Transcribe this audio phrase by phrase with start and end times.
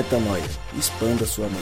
[0.00, 0.42] Metanoia.
[0.78, 1.60] Expanda sua mente.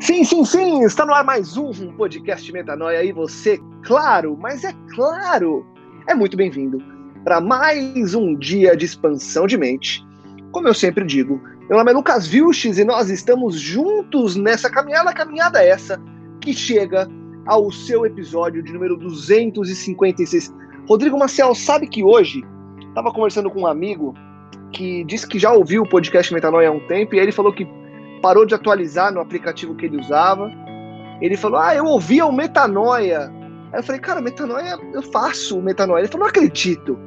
[0.00, 4.72] Sim, sim, sim, está no ar mais um podcast Metanoia e você, claro, mas é
[4.94, 5.66] claro,
[6.06, 6.80] é muito bem-vindo
[7.24, 10.06] para mais um dia de expansão de mente.
[10.52, 15.12] Como eu sempre digo, meu nome é Lucas Vilches e nós estamos juntos nessa caminhada,
[15.12, 16.00] caminhada essa
[16.40, 17.08] que chega
[17.44, 20.67] ao seu episódio de número 256.
[20.88, 22.42] Rodrigo Marcel, sabe que hoje
[22.88, 24.14] estava conversando com um amigo
[24.72, 27.52] que disse que já ouviu o podcast Metanoia há um tempo e aí ele falou
[27.52, 27.68] que
[28.22, 30.50] parou de atualizar no aplicativo que ele usava.
[31.20, 33.30] Ele falou: Ah, eu ouvia o Metanoia.
[33.70, 36.00] Aí eu falei: Cara, Metanoia, eu faço o Metanoia.
[36.00, 36.98] Ele falou: Não acredito.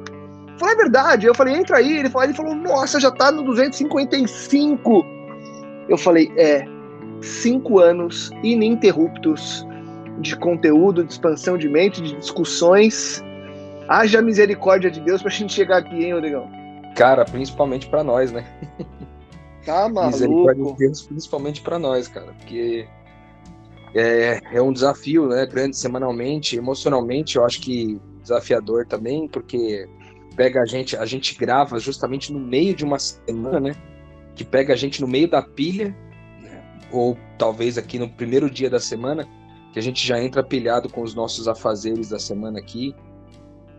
[0.52, 1.26] Eu falei: É verdade.
[1.26, 1.98] Eu falei: Entra aí.
[1.98, 5.04] Ele falou: ele falou Nossa, já tá no 255.
[5.88, 6.64] Eu falei: É,
[7.20, 9.66] cinco anos ininterruptos
[10.18, 13.24] de conteúdo, de expansão de mente, de discussões.
[13.88, 16.50] Haja misericórdia de Deus pra gente chegar aqui, hein, Rodrigão?
[16.96, 18.44] Cara, principalmente para nós, né?
[19.64, 20.12] Tá maluco.
[20.12, 22.86] Misericórdia de Deus, principalmente para nós, cara, porque
[23.94, 29.86] é, é um desafio, né, grande semanalmente, emocionalmente, eu acho que desafiador também, porque
[30.36, 33.74] pega a gente, a gente grava justamente no meio de uma semana, né,
[34.34, 35.94] que pega a gente no meio da pilha,
[36.40, 39.28] né, ou talvez aqui no primeiro dia da semana,
[39.72, 42.94] que a gente já entra pilhado com os nossos afazeres da semana aqui,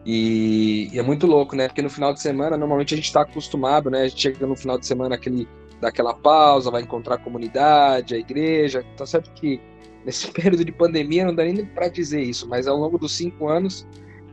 [0.06, 1.68] e, e, é muito louco, né?
[1.68, 4.02] Porque no final de semana, normalmente a gente está acostumado, né?
[4.02, 5.48] A gente chega no final de semana aquele,
[5.80, 8.84] dá aquela pausa, vai encontrar a comunidade, a igreja.
[8.98, 9.62] Tá certo que
[10.06, 13.48] nesse período de pandemia não dá nem para dizer isso, mas ao longo dos cinco
[13.48, 13.88] anos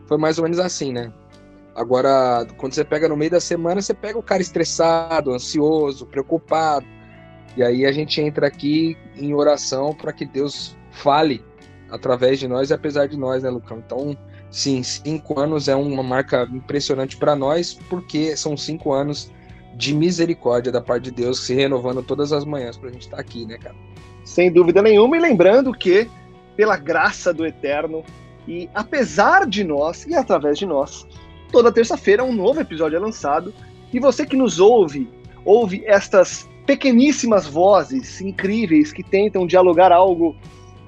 [0.07, 1.13] foi mais ou menos assim, né?
[1.75, 6.85] Agora, quando você pega no meio da semana, você pega o cara estressado, ansioso, preocupado.
[7.57, 11.45] E aí a gente entra aqui em oração para que Deus fale
[11.89, 13.79] através de nós e apesar de nós, né, Lucão?
[13.79, 14.17] Então,
[14.51, 19.31] sim, cinco anos é uma marca impressionante para nós, porque são cinco anos
[19.75, 23.17] de misericórdia da parte de Deus se renovando todas as manhãs para a gente estar
[23.17, 23.77] tá aqui, né, cara?
[24.25, 26.09] Sem dúvida nenhuma, e lembrando que,
[26.57, 28.05] pela graça do Eterno,
[28.47, 31.07] e apesar de nós e através de nós,
[31.51, 33.55] toda terça-feira um novo episódio é lançado,
[33.93, 35.09] e você que nos ouve,
[35.45, 40.37] ouve estas pequeníssimas vozes incríveis que tentam dialogar algo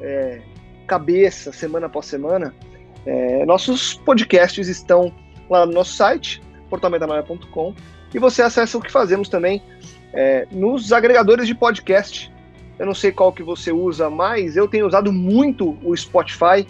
[0.00, 0.40] é,
[0.86, 2.54] cabeça semana após semana,
[3.06, 5.12] é, nossos podcasts estão
[5.48, 7.74] lá no nosso site, portalmetanoia.com,
[8.14, 9.62] e você acessa o que fazemos também
[10.12, 12.32] é, nos agregadores de podcast.
[12.78, 16.66] Eu não sei qual que você usa mais, eu tenho usado muito o Spotify.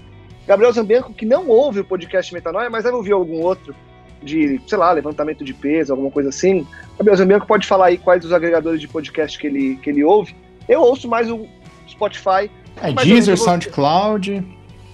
[0.47, 3.75] Gabriel Zambianco, que não ouve o podcast Metanoia, mas deve ouvir algum outro
[4.23, 6.67] de, sei lá, levantamento de peso, alguma coisa assim.
[6.97, 10.35] Gabriel Zambianco pode falar aí quais os agregadores de podcast que ele, que ele ouve.
[10.69, 11.47] Eu ouço mais o
[11.89, 12.51] Spotify.
[12.83, 14.45] É Deezer, SoundCloud.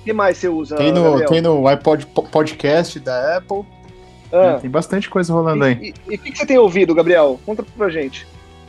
[0.00, 0.76] O que mais você usa?
[0.76, 3.64] Tem no, tem no iPod Podcast da Apple.
[4.32, 4.58] Ah.
[4.60, 5.94] Tem bastante coisa rolando e, aí.
[6.08, 7.38] E o que, que você tem ouvido, Gabriel?
[7.44, 8.26] Conta pra gente.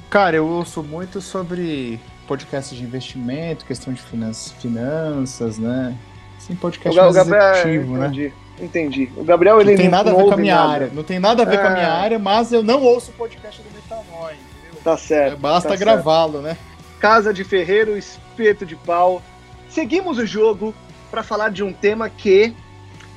[0.09, 5.95] Cara, eu ouço muito sobre podcasts de investimento, questão de finanças, finanças né?
[6.39, 8.34] Sim, podcast o, mais Gabriel, executivo, é, entendi, né?
[8.62, 9.09] Entendi.
[9.16, 10.69] O Gabriel, ele não tem nada não a ver com a minha nada.
[10.72, 10.91] área.
[10.94, 11.57] Não tem nada a ver é.
[11.57, 11.89] com a minha é.
[11.89, 14.81] área, mas eu não ouço o podcast do Metanoia, entendeu?
[14.84, 15.38] Tá certo.
[15.38, 16.57] Basta tá gravá-lo, né?
[17.00, 19.22] Casa de Ferreiro, espeto de pau.
[19.69, 20.73] Seguimos o jogo
[21.09, 22.53] para falar de um tema que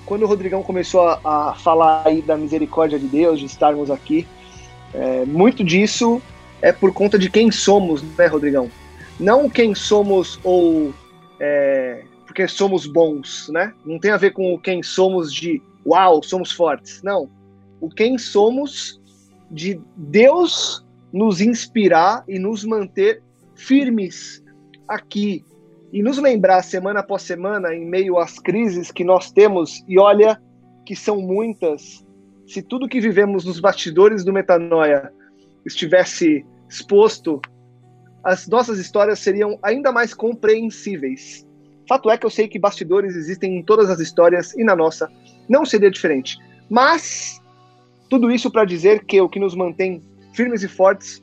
[0.05, 4.27] quando o Rodrigão começou a, a, falar aí da misericórdia de Deus, de estarmos aqui,
[4.93, 6.21] é, muito disso
[6.61, 8.71] é por conta de quem somos, né, Rodrigão?
[9.19, 10.93] Não quem somos ou
[11.41, 13.75] é, porque somos bons, né?
[13.85, 17.03] Não tem a ver com quem somos de uau, somos fortes.
[17.03, 17.29] Não.
[17.81, 19.01] O quem somos
[19.51, 23.23] de Deus nos inspirar e nos manter
[23.55, 24.43] firmes
[24.89, 25.45] aqui
[25.93, 30.41] e nos lembrar semana após semana, em meio às crises que nós temos, e olha
[30.87, 32.05] que são muitas,
[32.47, 35.13] se tudo que vivemos nos bastidores do Metanoia
[35.67, 37.41] estivesse exposto,
[38.25, 41.47] as nossas histórias seriam ainda mais compreensíveis.
[41.87, 45.11] Fato é que eu sei que bastidores existem em todas as histórias e na nossa
[45.49, 46.39] não seria diferente.
[46.71, 47.41] Mas
[48.09, 50.03] tudo isso para dizer que o que nos mantém
[50.33, 51.23] firmes e fortes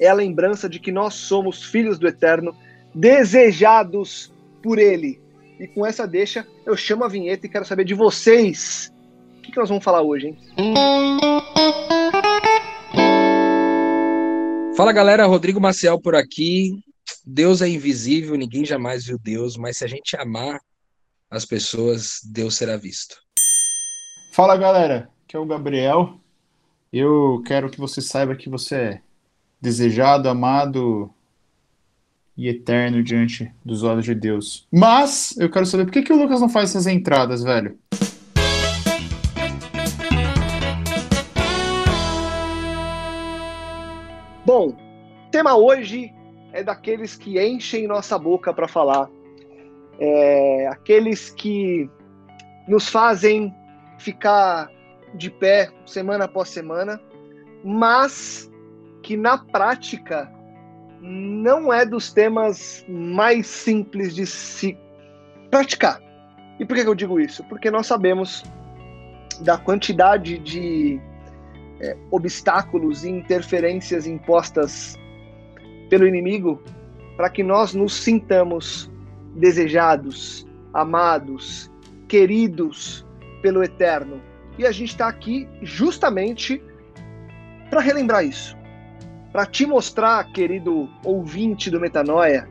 [0.00, 2.54] é a lembrança de que nós somos filhos do Eterno
[2.96, 4.32] desejados
[4.62, 5.20] por ele.
[5.60, 8.90] E com essa deixa, eu chamo a vinheta e quero saber de vocês.
[9.38, 10.38] O que, que nós vamos falar hoje, hein?
[14.74, 16.82] Fala galera, Rodrigo Maciel por aqui.
[17.24, 20.58] Deus é invisível, ninguém jamais viu Deus, mas se a gente amar
[21.30, 23.16] as pessoas, Deus será visto.
[24.32, 26.18] Fala galera, aqui é o Gabriel.
[26.92, 29.00] Eu quero que você saiba que você é
[29.60, 31.10] desejado, amado,
[32.36, 34.66] e eterno diante dos olhos de Deus.
[34.70, 37.78] Mas eu quero saber por que, que o Lucas não faz essas entradas, velho?
[44.44, 44.76] Bom,
[45.32, 46.12] tema hoje
[46.52, 49.10] é daqueles que enchem nossa boca para falar,
[49.98, 51.90] é, aqueles que
[52.68, 53.52] nos fazem
[53.98, 54.70] ficar
[55.14, 57.00] de pé semana após semana,
[57.64, 58.50] mas
[59.02, 60.30] que na prática
[61.00, 64.76] não é dos temas mais simples de se
[65.50, 66.00] praticar.
[66.58, 67.44] E por que eu digo isso?
[67.44, 68.44] Porque nós sabemos
[69.40, 71.00] da quantidade de
[71.80, 74.96] é, obstáculos e interferências impostas
[75.90, 76.62] pelo inimigo
[77.16, 78.90] para que nós nos sintamos
[79.34, 81.70] desejados, amados,
[82.08, 83.06] queridos
[83.42, 84.20] pelo Eterno.
[84.58, 86.62] E a gente está aqui justamente
[87.70, 88.56] para relembrar isso,
[89.36, 92.48] para te mostrar, querido ouvinte do Metanoia,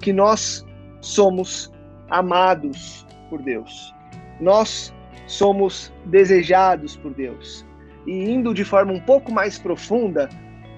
[0.00, 0.64] que nós
[1.02, 1.70] somos
[2.08, 3.94] amados por Deus.
[4.40, 4.90] Nós
[5.26, 7.66] somos desejados por Deus.
[8.06, 10.30] E indo de forma um pouco mais profunda,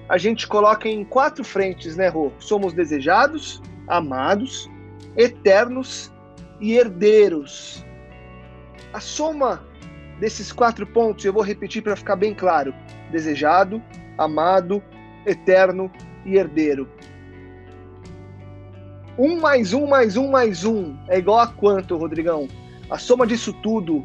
[0.09, 2.29] a gente coloca em quatro frentes, né, Rô?
[2.39, 4.69] Somos desejados, amados,
[5.15, 6.11] eternos
[6.59, 7.85] e herdeiros.
[8.91, 9.63] A soma
[10.19, 12.73] desses quatro pontos, eu vou repetir para ficar bem claro:
[13.13, 13.81] desejado,
[14.17, 14.83] amado,
[15.27, 15.91] eterno
[16.25, 16.89] e herdeiro.
[19.19, 22.47] Um mais um mais um mais um é igual a quanto, Rodrigão?
[22.89, 24.03] A soma disso tudo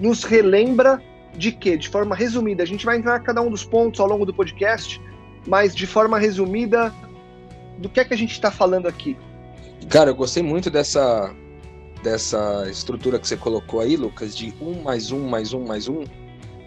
[0.00, 1.02] nos relembra
[1.34, 1.76] de quê?
[1.76, 4.34] De forma resumida, a gente vai entrar em cada um dos pontos ao longo do
[4.34, 5.00] podcast,
[5.46, 6.92] mas de forma resumida,
[7.78, 9.16] do que é que a gente está falando aqui?
[9.88, 11.32] Cara, eu gostei muito dessa,
[12.02, 16.02] dessa estrutura que você colocou aí, Lucas, de um mais um mais um mais um.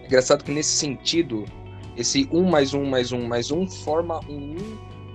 [0.05, 1.45] Engraçado que nesse sentido,
[2.01, 4.55] esse um mais um mais um mais um forma um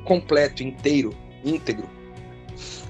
[0.04, 1.12] completo, inteiro,
[1.44, 1.88] íntegro.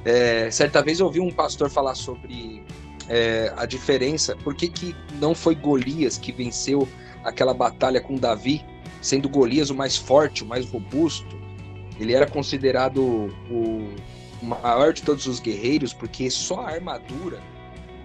[0.04, 2.62] É, certa vez eu ouvi um pastor falar sobre
[3.08, 6.86] é, a diferença, por que, que não foi Golias que venceu
[7.24, 8.64] aquela batalha com Davi,
[9.00, 11.36] sendo Golias o mais forte, o mais robusto.
[11.98, 13.00] Ele era considerado
[13.50, 13.90] o
[14.42, 17.40] maior de todos os guerreiros, porque só a armadura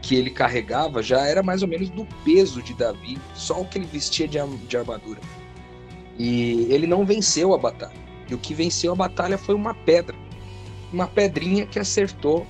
[0.01, 3.77] que ele carregava já era mais ou menos do peso de Davi, só o que
[3.77, 5.19] ele vestia de, de armadura.
[6.21, 8.00] E ele não venceu a batalha.
[8.29, 10.15] E o que venceu a batalha foi uma pedra.
[10.94, 12.45] Uma pedrinha que acertou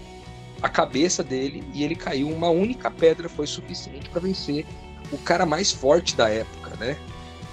[0.62, 2.28] a cabeça dele e ele caiu.
[2.28, 4.66] Uma única pedra foi suficiente para vencer
[5.10, 6.98] o cara mais forte da época, né?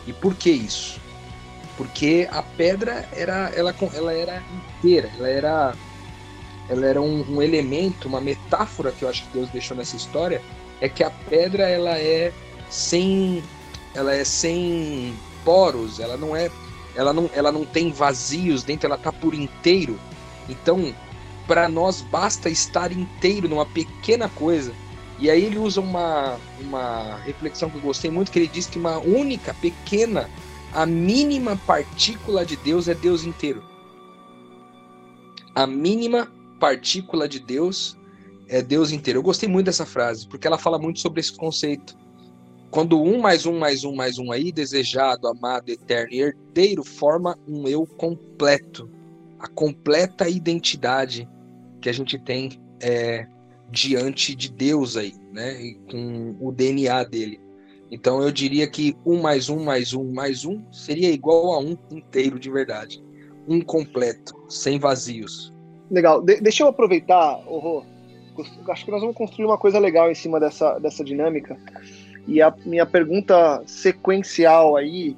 [0.08, 1.00] E por que isso?
[1.76, 4.42] Porque a pedra era, ela, ela era
[4.76, 5.74] inteira, ela era,
[6.68, 10.42] ela era um, um elemento, uma metáfora que eu acho que Deus deixou nessa história
[10.80, 12.32] é que a pedra ela é
[12.68, 13.40] sem,
[13.94, 15.14] ela é sem
[15.44, 16.50] poros, ela não é,
[16.94, 19.98] ela não, ela não tem vazios dentro, ela tá por inteiro.
[20.48, 20.94] Então
[21.48, 24.72] para nós basta estar inteiro numa pequena coisa.
[25.18, 28.78] E aí ele usa uma, uma reflexão que eu gostei muito, que ele diz que
[28.78, 30.30] uma única, pequena,
[30.72, 33.64] a mínima partícula de Deus é Deus inteiro.
[35.54, 36.30] A mínima
[36.60, 37.96] partícula de Deus
[38.46, 39.18] é Deus inteiro.
[39.18, 41.96] Eu gostei muito dessa frase, porque ela fala muito sobre esse conceito.
[42.70, 47.38] Quando um mais um mais um mais um aí, desejado, amado, eterno e herdeiro, forma
[47.48, 48.90] um eu completo.
[49.38, 51.28] A completa identidade
[51.80, 53.26] que a gente tem é,
[53.70, 55.60] diante de Deus aí, né?
[55.62, 57.40] E com o DNA dele.
[57.90, 61.76] Então eu diria que um mais um mais um mais um seria igual a um
[61.90, 63.02] inteiro de verdade.
[63.48, 65.54] Um completo, sem vazios.
[65.90, 66.20] Legal.
[66.20, 67.82] De deixa eu aproveitar, oh,
[68.68, 71.56] acho que nós vamos construir uma coisa legal em cima dessa, dessa dinâmica.
[72.28, 75.16] E a minha pergunta sequencial aí,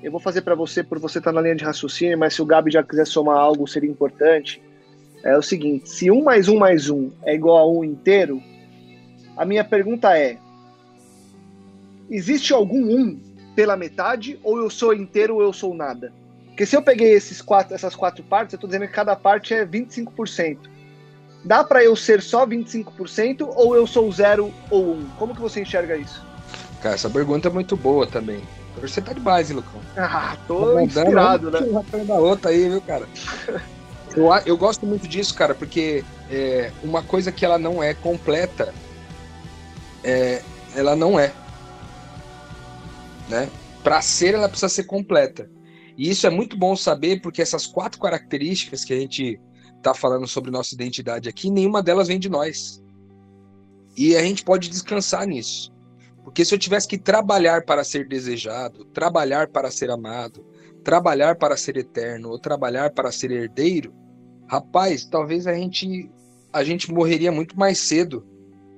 [0.00, 2.42] eu vou fazer para você por você estar tá na linha de raciocínio, mas se
[2.42, 4.62] o Gabi já quiser somar algo, seria importante
[5.22, 8.42] é o seguinte: se um mais um mais um é igual a um inteiro,
[9.36, 10.38] a minha pergunta é:
[12.10, 13.18] existe algum um
[13.54, 16.12] pela metade ou eu sou inteiro ou eu sou nada?
[16.46, 19.54] Porque se eu peguei esses quatro, essas quatro partes, eu estou dizendo que cada parte
[19.54, 20.58] é 25%.
[21.42, 25.08] Dá para eu ser só 25% ou eu sou zero ou um?
[25.18, 26.22] Como que você enxerga isso?
[26.80, 28.42] Cara, essa pergunta é muito boa também.
[28.80, 29.80] Você tá de base, Lucão.
[29.96, 31.60] Ah, tô tá inspirado, né?
[32.06, 33.06] da outra aí, viu, cara?
[34.16, 38.74] Eu, eu gosto muito disso, cara, porque é, uma coisa que ela não é completa,
[40.02, 40.42] é,
[40.74, 41.32] ela não é.
[43.28, 43.48] Né?
[43.84, 45.48] Para ser, ela precisa ser completa.
[45.96, 49.40] E isso é muito bom saber, porque essas quatro características que a gente
[49.76, 52.82] está falando sobre nossa identidade aqui, nenhuma delas vem de nós.
[53.96, 55.72] E a gente pode descansar nisso.
[56.24, 60.44] Porque se eu tivesse que trabalhar para ser desejado, trabalhar para ser amado,
[60.84, 63.92] trabalhar para ser eterno ou trabalhar para ser herdeiro,
[64.48, 66.10] rapaz, talvez a gente
[66.52, 68.26] a gente morreria muito mais cedo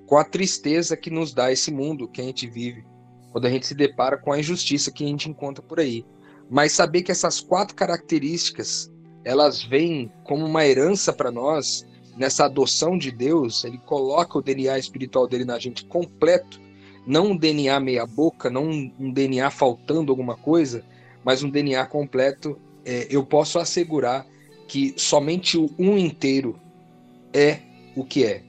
[0.07, 2.85] com a tristeza que nos dá esse mundo que a gente vive,
[3.31, 6.05] quando a gente se depara com a injustiça que a gente encontra por aí.
[6.51, 8.93] mas saber que essas quatro características
[9.25, 13.65] elas vêm como uma herança para nós nessa adoção de Deus.
[13.65, 16.61] Ele coloca o DNA espiritual dele na gente completo,
[17.07, 18.65] não um DNA meia boca, não
[18.99, 20.85] um DNA faltando alguma coisa,
[21.25, 22.59] mas um DNA completo.
[22.85, 24.27] É, eu posso assegurar
[24.67, 26.59] que somente o um inteiro
[27.33, 27.61] é
[27.95, 28.43] o que é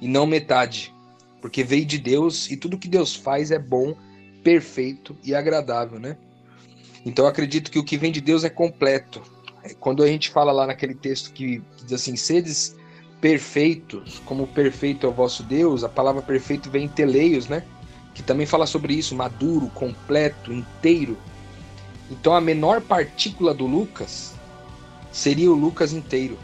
[0.00, 0.94] e não metade,
[1.40, 3.94] porque veio de Deus e tudo que Deus faz é bom,
[4.42, 6.16] perfeito e agradável, né?
[7.04, 9.22] Então eu acredito que o que vem de Deus é completo.
[9.78, 12.76] Quando a gente fala lá naquele texto que, que diz assim, sedes
[13.20, 17.64] perfeitos, como perfeito é o vosso Deus, a palavra perfeito vem em teleios, né?
[18.14, 21.16] Que também fala sobre isso, maduro, completo, inteiro.
[22.10, 24.34] Então a menor partícula do Lucas
[25.12, 26.38] seria o Lucas inteiro.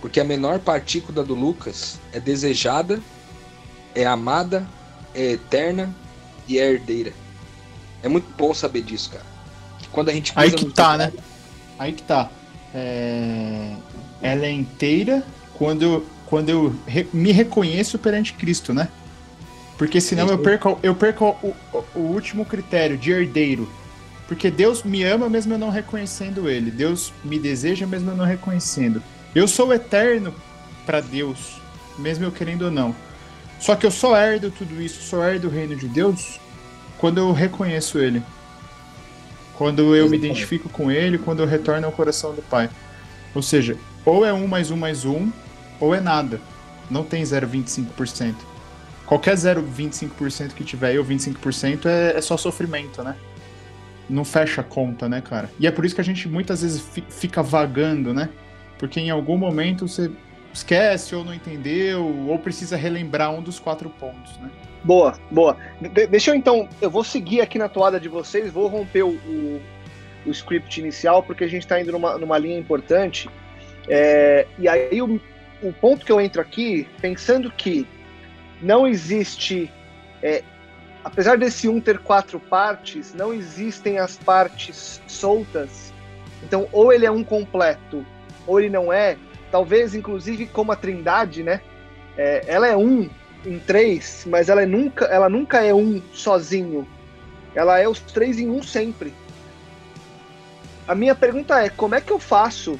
[0.00, 3.00] Porque a menor partícula do Lucas é desejada,
[3.94, 4.66] é amada,
[5.14, 5.94] é eterna
[6.48, 7.12] e é herdeira.
[8.02, 9.24] É muito bom saber disso, cara.
[9.92, 11.12] Quando a gente Aí que tá, né?
[11.78, 12.30] Aí que tá.
[12.74, 13.76] É...
[14.20, 16.74] Ela é inteira quando eu, quando eu
[17.12, 18.88] me reconheço perante Cristo, né?
[19.82, 21.56] Porque senão eu perco, eu perco o,
[21.96, 23.68] o, último critério de herdeiro.
[24.28, 26.70] Porque Deus me ama mesmo eu não reconhecendo Ele.
[26.70, 29.02] Deus me deseja mesmo eu não reconhecendo.
[29.34, 30.32] Eu sou eterno
[30.86, 31.60] para Deus,
[31.98, 32.94] mesmo eu querendo ou não.
[33.58, 36.38] Só que eu só herdo tudo isso, só herdo o reino de Deus
[36.96, 38.22] quando eu reconheço Ele.
[39.58, 42.70] Quando eu me identifico com Ele, quando eu retorno ao coração do Pai.
[43.34, 45.28] Ou seja, ou é um mais um mais um,
[45.80, 46.40] ou é nada.
[46.88, 48.51] Não tem 0,25%.
[49.12, 53.14] Qualquer 0,25% que tiver ou 25% é, é só sofrimento, né?
[54.08, 55.50] Não fecha a conta, né, cara?
[55.60, 58.28] E é por isso que a gente muitas vezes fica vagando, né?
[58.82, 60.10] porque em algum momento você
[60.52, 64.50] esquece ou não entendeu, ou precisa relembrar um dos quatro pontos, né?
[64.82, 65.56] Boa, boa.
[65.80, 69.10] De deixa eu então, eu vou seguir aqui na toada de vocês, vou romper o,
[69.10, 69.62] o,
[70.26, 73.30] o script inicial, porque a gente está indo numa, numa linha importante.
[73.88, 75.20] É, e aí o,
[75.62, 77.86] o ponto que eu entro aqui, pensando que
[78.62, 79.70] não existe,
[80.22, 80.42] é,
[81.02, 85.92] apesar desse um ter quatro partes, não existem as partes soltas.
[86.42, 88.06] Então, ou ele é um completo,
[88.46, 89.16] ou ele não é,
[89.50, 91.60] talvez inclusive como a Trindade, né?
[92.16, 93.08] É, ela é um
[93.44, 96.86] em três, mas ela é nunca, ela nunca é um sozinho.
[97.54, 99.12] Ela é os três em um sempre.
[100.86, 102.78] A minha pergunta é, como é que eu faço?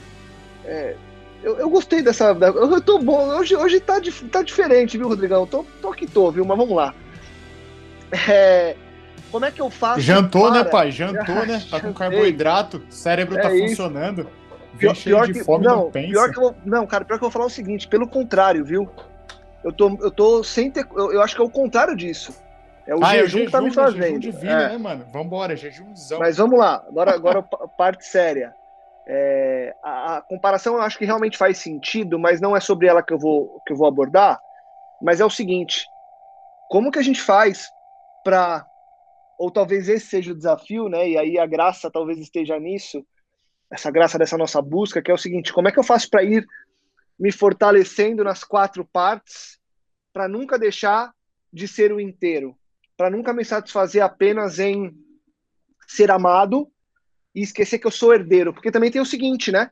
[0.65, 0.97] É,
[1.43, 2.27] eu, eu, gostei dessa.
[2.27, 3.29] Eu, tô bom.
[3.37, 5.47] Hoje, hoje tá, tá diferente, viu, Rodrigão?
[5.47, 6.45] Tô, tô que tô, viu?
[6.45, 6.95] Mas vamos lá.
[8.29, 8.77] É,
[9.33, 10.01] como é que eu faço?
[10.01, 10.65] Jantou, né, para...
[10.65, 10.91] né, pai?
[10.91, 11.63] Jantou, né?
[11.71, 13.69] Tá com carboidrato, cérebro é tá isso.
[13.69, 14.29] funcionando.
[14.79, 17.31] Pior, pior que, fome, não, não pior que eu não, cara, pior que eu vou
[17.31, 18.89] falar o seguinte, pelo contrário, viu?
[19.63, 22.35] Eu tô, eu tô sem ter, eu, eu acho que é o contrário disso.
[22.87, 24.03] É o ah, jejum, é o jejum que tá me fazendo.
[24.03, 24.69] Jejum divino, é.
[24.71, 25.07] né, mano?
[25.13, 26.19] Vambora, jejumzão.
[26.19, 27.43] Mas vamos lá, agora, agora
[27.77, 28.55] parte séria.
[29.07, 33.03] É, a, a, comparação eu acho que realmente faz sentido, mas não é sobre ela
[33.03, 34.41] que eu vou, que eu vou abordar.
[35.01, 35.85] Mas é o seguinte:
[36.69, 37.69] como que a gente faz
[38.25, 38.67] para,
[39.39, 41.09] ou talvez esse seja o desafio, né?
[41.09, 43.05] E aí a graça talvez esteja nisso,
[43.71, 46.23] essa graça dessa nossa busca, que é o seguinte: como é que eu faço para
[46.23, 46.47] ir
[47.19, 49.59] me fortalecendo nas quatro partes,
[50.13, 51.13] para nunca deixar
[51.53, 52.57] de ser o inteiro,
[52.97, 54.93] para nunca me satisfazer apenas em
[55.87, 56.71] ser amado
[57.35, 59.71] e esquecer que eu sou herdeiro, porque também tem o seguinte, né?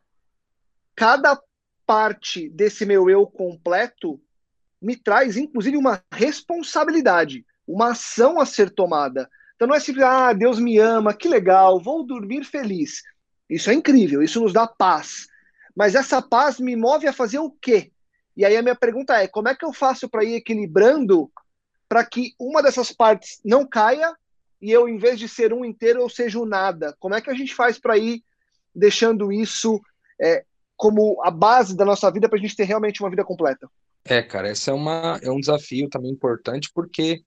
[0.94, 1.40] Cada
[1.86, 4.20] parte desse meu eu completo
[4.80, 9.28] me traz, inclusive, uma responsabilidade, uma ação a ser tomada.
[9.54, 13.02] Então não é simples, ah, Deus me ama, que legal, vou dormir feliz.
[13.48, 15.26] Isso é incrível, isso nos dá paz.
[15.76, 17.92] Mas essa paz me move a fazer o quê?
[18.36, 21.30] E aí a minha pergunta é: como é que eu faço para ir equilibrando
[21.88, 24.14] para que uma dessas partes não caia
[24.60, 26.94] e eu, em vez de ser um inteiro, eu seja um nada?
[26.98, 28.22] Como é que a gente faz para ir
[28.74, 29.80] deixando isso
[30.20, 30.44] é,
[30.76, 33.68] como a base da nossa vida para a gente ter realmente uma vida completa?
[34.04, 37.22] É, cara, esse é, uma, é um desafio também importante, porque,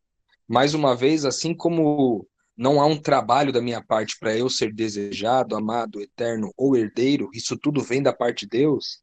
[0.48, 4.74] mais uma vez, assim como não há um trabalho da minha parte para eu ser
[4.74, 9.02] desejado, amado, eterno ou herdeiro, isso tudo vem da parte de Deus.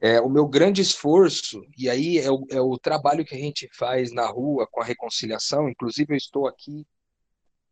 [0.00, 3.68] É, o meu grande esforço, e aí é o, é o trabalho que a gente
[3.72, 6.84] faz na rua com a reconciliação, inclusive eu estou aqui,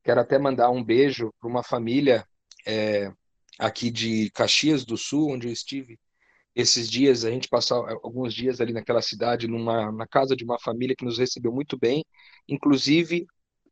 [0.02, 2.24] quero até mandar um beijo para uma família
[2.66, 3.12] é,
[3.58, 5.98] aqui de Caxias do Sul, onde eu estive
[6.54, 10.58] esses dias, a gente passou alguns dias ali naquela cidade, numa, na casa de uma
[10.58, 12.04] família que nos recebeu muito bem,
[12.48, 13.26] inclusive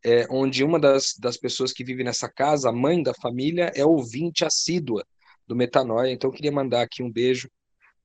[0.04, 3.85] é, onde uma das, das pessoas que vive nessa casa, a mãe da família, é
[3.85, 5.04] ouvinte assídua
[5.47, 6.12] do Metanoia.
[6.12, 7.50] Então, eu queria mandar aqui um beijo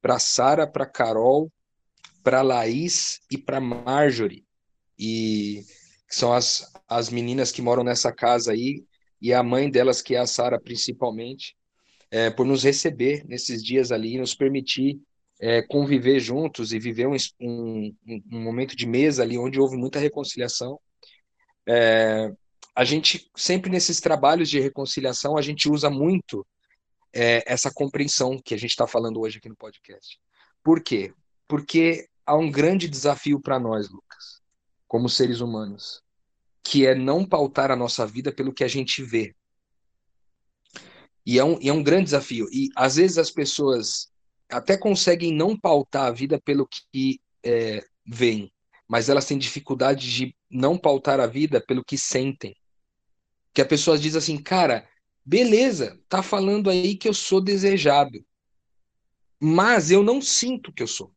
[0.01, 1.51] para Sara, para Carol,
[2.24, 4.46] para Laís e para Marjorie,
[4.98, 5.63] e
[6.13, 8.86] que são as, as meninas que moram nessa casa aí.
[9.20, 11.58] e a mãe delas, que é a Sara, principalmente,
[12.12, 15.01] é, por nos receber nesses dias ali, nos permitir
[15.41, 17.96] é, conviver juntos e viver um, um,
[18.32, 20.79] um, momento de mesa ali onde houve muita reconciliação.
[21.67, 22.32] É,
[22.75, 26.46] a gente sempre nesses trabalhos de reconciliação a gente usa muito
[27.12, 30.20] é, essa compreensão que a gente está falando hoje aqui no podcast.
[30.63, 31.12] Por quê?
[31.48, 34.41] Porque há um grande desafio para nós, Lucas,
[34.88, 36.02] como seres humanos,
[36.63, 39.36] que é não pautar a nossa vida pelo que a gente vê.
[41.25, 42.48] E é um, e é um grande desafio.
[42.51, 44.12] E às vezes as pessoas
[44.50, 48.51] até conseguem não pautar a vida pelo que é, veem,
[48.88, 52.55] mas elas têm dificuldade de não pautar a vida pelo que sentem.
[53.53, 54.88] Que a pessoa diz assim, cara,
[55.25, 58.24] beleza, tá falando aí que eu sou desejado,
[59.39, 61.13] mas eu não sinto que eu sou.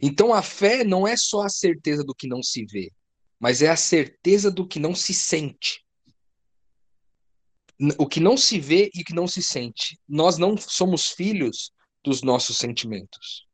[0.00, 2.92] Então a fé não é só a certeza do que não se vê,
[3.38, 5.86] mas é a certeza do que não se sente
[7.98, 10.00] o que não se vê e o que não se sente.
[10.08, 13.46] Nós não somos filhos dos nossos sentimentos.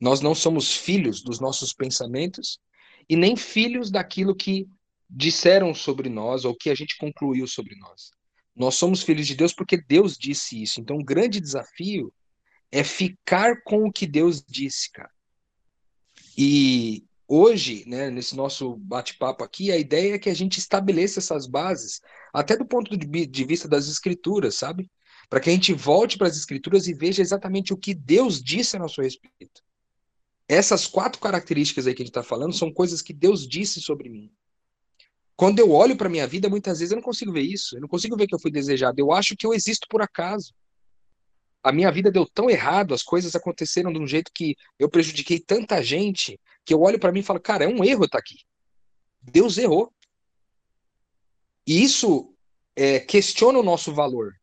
[0.00, 2.60] Nós não somos filhos dos nossos pensamentos
[3.08, 4.68] e nem filhos daquilo que
[5.10, 8.12] disseram sobre nós ou que a gente concluiu sobre nós.
[8.54, 10.80] Nós somos filhos de Deus porque Deus disse isso.
[10.80, 12.12] Então, o grande desafio
[12.70, 15.10] é ficar com o que Deus disse, cara.
[16.36, 21.46] E hoje, né, nesse nosso bate-papo aqui, a ideia é que a gente estabeleça essas
[21.46, 22.00] bases,
[22.32, 24.90] até do ponto de vista das escrituras, sabe?
[25.28, 28.76] Para que a gente volte para as escrituras e veja exatamente o que Deus disse
[28.76, 29.62] a nosso respeito.
[30.48, 34.08] Essas quatro características aí que a gente está falando são coisas que Deus disse sobre
[34.08, 34.32] mim.
[35.36, 37.76] Quando eu olho para minha vida, muitas vezes eu não consigo ver isso.
[37.76, 38.98] Eu não consigo ver que eu fui desejado.
[38.98, 40.52] Eu acho que eu existo por acaso
[41.62, 45.38] a minha vida deu tão errado, as coisas aconteceram de um jeito que eu prejudiquei
[45.40, 48.40] tanta gente, que eu olho para mim e falo, cara, é um erro estar aqui.
[49.22, 49.90] Deus errou.
[51.66, 52.34] E isso
[52.76, 54.34] é, questiona o nosso valor.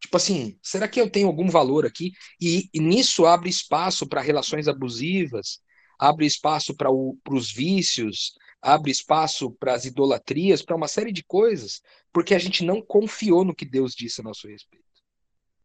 [0.00, 2.12] Tipo assim, será que eu tenho algum valor aqui?
[2.40, 5.60] E, e nisso abre espaço para relações abusivas,
[5.98, 11.82] abre espaço para os vícios, abre espaço para as idolatrias, para uma série de coisas,
[12.10, 14.86] porque a gente não confiou no que Deus disse a nosso respeito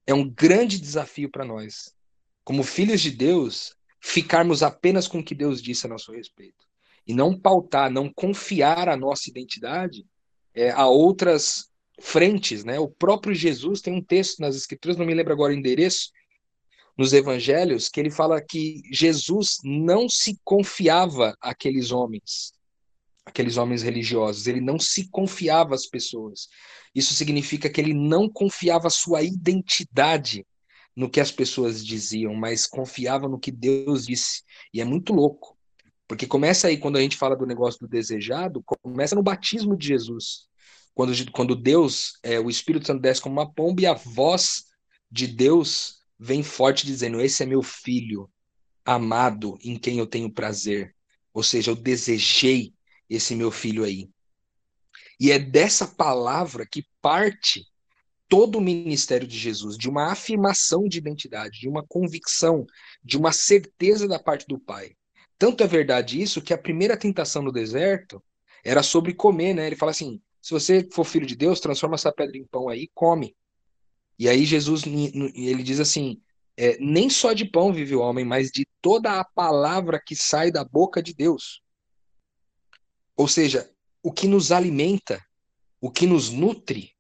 [0.06, 1.94] é um grande desafio para nós,
[2.44, 6.66] como filhos de Deus, ficarmos apenas com o que Deus disse a nosso respeito
[7.08, 10.06] e não pautar, não confiar a nossa identidade
[10.54, 12.80] é, a outras frentes, né?
[12.80, 16.12] O próprio Jesus tem um texto nas Escrituras, não me lembro agora o endereço,
[16.98, 22.54] nos Evangelhos, que ele fala que Jesus não se confiava àqueles homens,
[23.26, 26.48] aqueles homens religiosos, ele não se confiava às pessoas.
[26.94, 30.46] Isso significa que ele não confiava sua identidade
[30.96, 34.44] no que as pessoas diziam, mas confiava no que Deus disse.
[34.74, 35.58] E é muito louco,
[36.08, 39.88] porque começa aí quando a gente fala do negócio do desejado, começa no batismo de
[39.88, 40.50] Jesus.
[40.94, 44.66] Quando, quando Deus, é, o Espírito Santo desce como uma pomba e a voz
[45.10, 48.30] de Deus vem forte dizendo: Esse é meu filho
[48.86, 50.94] amado em quem eu tenho prazer.
[51.34, 52.74] Ou seja, eu desejei
[53.10, 54.10] esse meu filho aí.
[55.20, 57.66] E é dessa palavra que parte
[58.32, 62.66] todo o ministério de Jesus, de uma afirmação de identidade, de uma convicção,
[63.04, 64.96] de uma certeza da parte do Pai.
[65.38, 68.24] Tanto é verdade isso que a primeira tentação no deserto
[68.64, 69.68] era sobre comer, né?
[69.68, 72.90] Ele fala assim: se você for filho de Deus, transforma essa pedra em pão aí
[72.94, 73.36] come.
[74.18, 76.22] E aí Jesus ele diz assim:
[76.56, 80.50] é, nem só de pão vive o homem, mas de toda a palavra que sai
[80.52, 81.62] da boca de Deus.
[83.18, 83.70] Ou seja,
[84.02, 85.22] o que nos alimenta,
[85.82, 86.91] o que nos nutre,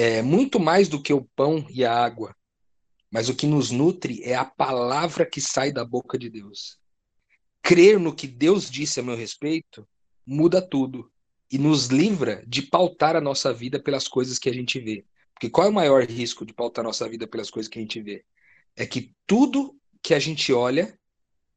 [0.00, 2.32] é muito mais do que o pão e a água.
[3.10, 6.78] Mas o que nos nutre é a palavra que sai da boca de Deus.
[7.62, 9.88] Crer no que Deus disse a meu respeito
[10.24, 11.10] muda tudo
[11.50, 15.04] e nos livra de pautar a nossa vida pelas coisas que a gente vê.
[15.32, 17.82] Porque qual é o maior risco de pautar a nossa vida pelas coisas que a
[17.82, 18.24] gente vê?
[18.76, 20.96] É que tudo que a gente olha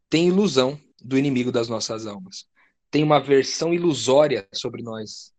[0.09, 2.49] tem ilusão do inimigo das nossas almas
[2.89, 5.31] tem uma versão ilusória sobre nós.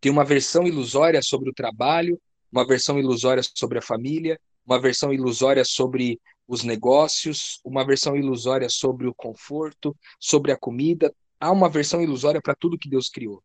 [0.00, 2.20] Tem uma versão ilusória sobre o trabalho,
[2.52, 8.68] uma versão ilusória sobre a família, uma versão ilusória sobre os negócios, uma versão ilusória
[8.68, 11.14] sobre o conforto, sobre a comida.
[11.38, 13.42] Há uma versão ilusória para tudo que Deus criou.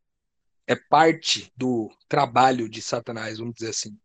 [0.67, 3.95] É parte do trabalho de Satanás, vamos dizer assim.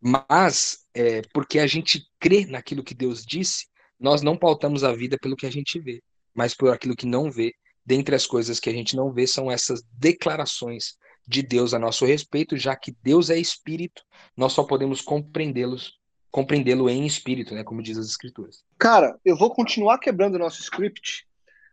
[0.00, 3.66] Mas, é, porque a gente crê naquilo que Deus disse,
[3.98, 6.02] nós não pautamos a vida pelo que a gente vê,
[6.34, 9.50] mas por aquilo que não vê dentre as coisas que a gente não vê são
[9.50, 14.02] essas declarações de Deus a nosso respeito, já que Deus é espírito,
[14.36, 15.98] nós só podemos compreendê-los,
[16.30, 18.62] compreendê-lo em espírito, né, como diz as escrituras.
[18.78, 21.26] Cara, eu vou continuar quebrando o nosso script,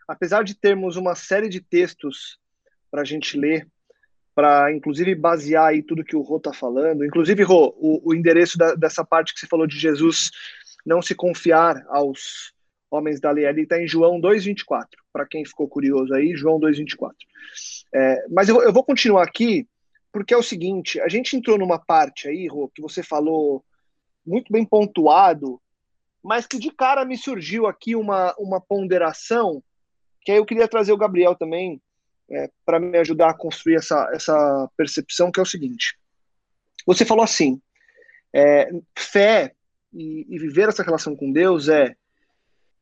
[0.07, 2.37] apesar de termos uma série de textos
[2.89, 3.67] para a gente ler,
[4.33, 7.05] para inclusive basear aí tudo que o Rô está falando.
[7.05, 10.31] Inclusive, Rô, o, o endereço da, dessa parte que você falou de Jesus
[10.85, 12.53] não se confiar aos
[12.91, 14.85] homens da lei ali está em João 2,24.
[15.11, 17.13] Para quem ficou curioso aí, João 2,24.
[17.93, 19.67] É, mas eu, eu vou continuar aqui,
[20.11, 23.63] porque é o seguinte: a gente entrou numa parte aí, Rô, que você falou
[24.25, 25.59] muito bem pontuado,
[26.23, 29.63] mas que de cara me surgiu aqui uma, uma ponderação,
[30.21, 31.81] que aí eu queria trazer o Gabriel também
[32.29, 35.97] é, para me ajudar a construir essa, essa percepção, que é o seguinte.
[36.85, 37.61] Você falou assim,
[38.33, 39.53] é, fé
[39.93, 41.95] e, e viver essa relação com Deus é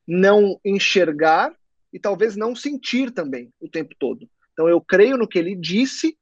[0.10, 1.56] não enxergar
[1.94, 4.28] e talvez não sentir também o tempo todo.
[4.52, 6.18] Então eu creio no que ele disse,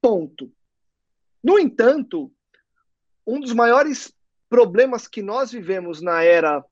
[0.00, 0.50] ponto.
[1.44, 2.32] No entanto,
[3.26, 4.10] um dos maiores
[4.48, 6.64] problemas que nós vivemos na era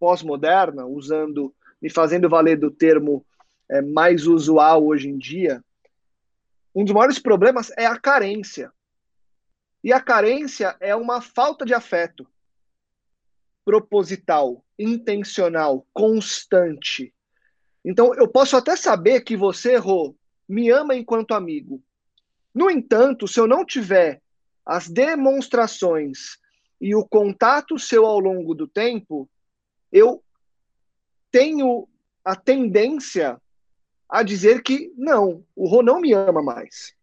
[0.00, 3.24] pós-moderna, usando, me fazendo valer do termo
[3.70, 5.64] é, mais usual hoje em dia,
[6.74, 8.72] um dos maiores problemas é a carência.
[9.82, 12.26] E a carência é uma falta de afeto
[13.64, 17.14] proposital, intencional, constante.
[17.84, 20.14] Então, eu posso até saber que você, Rô,
[20.48, 21.82] me ama enquanto amigo.
[22.54, 24.22] No entanto, se eu não tiver
[24.64, 26.38] as demonstrações
[26.80, 29.28] e o contato seu ao longo do tempo,
[29.90, 30.22] eu
[31.30, 31.88] tenho
[32.24, 33.40] a tendência
[34.08, 36.94] a dizer que não, o Rô não me ama mais.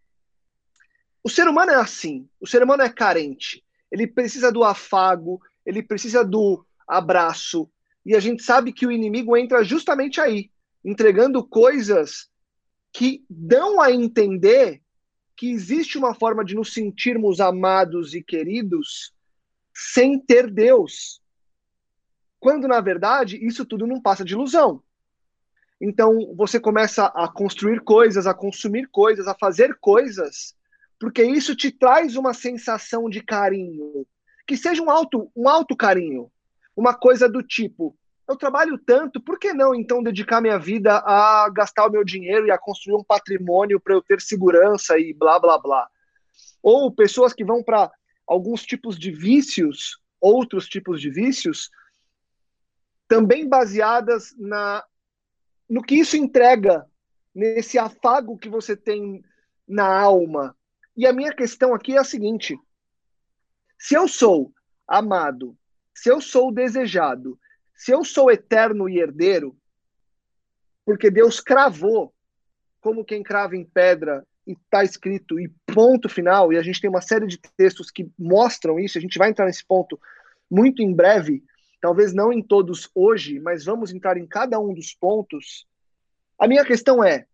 [1.23, 3.63] O ser humano é assim, o ser humano é carente.
[3.91, 7.69] Ele precisa do afago, ele precisa do abraço.
[8.05, 10.49] E a gente sabe que o inimigo entra justamente aí,
[10.83, 12.29] entregando coisas
[12.91, 14.81] que dão a entender
[15.35, 19.13] que existe uma forma de nos sentirmos amados e queridos
[19.73, 21.21] sem ter Deus.
[22.39, 24.83] Quando, na verdade, isso tudo não passa de ilusão.
[25.79, 30.55] Então, você começa a construir coisas, a consumir coisas, a fazer coisas,
[30.99, 34.05] porque isso te traz uma sensação de carinho.
[34.47, 36.31] Que seja um alto, um alto carinho.
[36.75, 41.49] Uma coisa do tipo, eu trabalho tanto, por que não então dedicar minha vida a
[41.49, 45.37] gastar o meu dinheiro e a construir um patrimônio para eu ter segurança e blá
[45.37, 45.89] blá blá?
[46.63, 47.91] Ou pessoas que vão para
[48.25, 51.69] alguns tipos de vícios, outros tipos de vícios,
[53.07, 54.83] também baseadas na
[55.69, 56.85] no que isso entrega,
[57.33, 59.23] nesse afago que você tem
[59.67, 60.55] na alma.
[60.95, 62.57] E a minha questão aqui é a seguinte:
[63.81, 64.53] se eu sou
[64.87, 65.57] amado,
[65.91, 67.37] se eu sou desejado,
[67.75, 69.57] se eu sou eterno e herdeiro,
[70.85, 72.13] porque Deus cravou,
[72.79, 76.91] como quem crava em pedra e está escrito e ponto final, e a gente tem
[76.91, 79.99] uma série de textos que mostram isso, a gente vai entrar nesse ponto
[80.47, 81.43] muito em breve,
[81.81, 85.65] talvez não em todos hoje, mas vamos entrar em cada um dos pontos.
[86.37, 87.25] A minha questão é: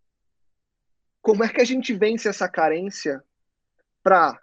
[1.21, 3.21] como é que a gente vence essa carência
[4.01, 4.39] para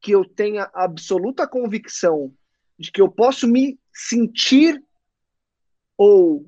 [0.00, 2.32] que eu tenha absoluta convicção
[2.78, 4.82] de que eu posso me sentir
[5.96, 6.46] ou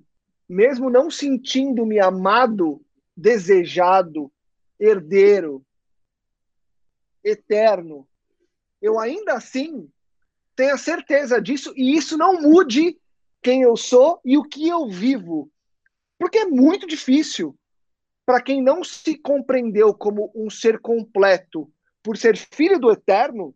[0.49, 2.85] mesmo não sentindo-me amado,
[3.17, 4.33] desejado,
[4.79, 5.65] herdeiro,
[7.25, 8.07] eterno,
[8.81, 9.91] eu ainda assim
[10.55, 12.99] tenho a certeza disso e isso não mude
[13.43, 15.51] quem eu sou e o que eu vivo.
[16.19, 17.57] Porque é muito difícil
[18.25, 21.71] para quem não se compreendeu como um ser completo
[22.09, 23.55] por ser filho do eterno,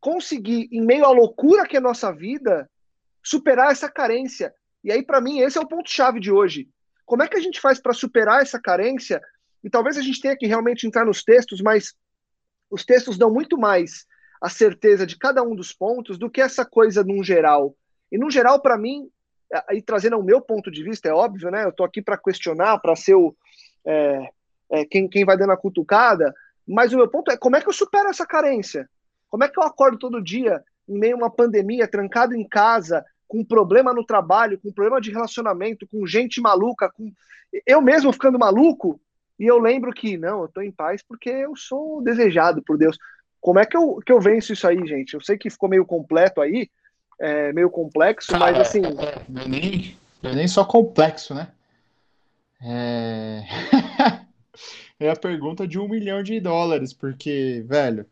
[0.00, 2.68] conseguir, em meio à loucura que é nossa vida,
[3.22, 4.52] superar essa carência.
[4.82, 6.68] E aí, para mim, esse é o ponto-chave de hoje.
[7.04, 9.22] Como é que a gente faz para superar essa carência
[9.62, 11.94] e talvez a gente tenha que realmente entrar nos textos, mas
[12.68, 14.04] os textos dão muito mais
[14.42, 17.72] a certeza de cada um dos pontos do que essa coisa num geral.
[18.10, 19.08] E num geral, para mim,
[19.68, 21.62] aí trazendo o meu ponto de vista, é óbvio, né?
[21.62, 23.32] Eu estou aqui para questionar, para ser o,
[23.86, 24.28] é,
[24.72, 26.34] é, quem, quem vai dando a cutucada,
[26.66, 28.88] mas o meu ponto é como é que eu supero essa carência?
[29.28, 33.04] Como é que eu acordo todo dia em meio a uma pandemia, trancado em casa,
[33.26, 37.12] com problema no trabalho, com problema de relacionamento, com gente maluca, com
[37.64, 39.00] eu mesmo ficando maluco,
[39.38, 42.98] e eu lembro que, não, eu tô em paz porque eu sou desejado por Deus.
[43.40, 45.14] Como é que eu, que eu venço isso aí, gente?
[45.14, 46.68] Eu sei que ficou meio completo aí,
[47.18, 48.82] é, meio complexo, Cara, mas assim.
[48.84, 51.48] É, é nem, não é nem só complexo, né?
[52.62, 53.42] É...
[54.98, 58.06] é a pergunta de um milhão de dólares, porque, velho,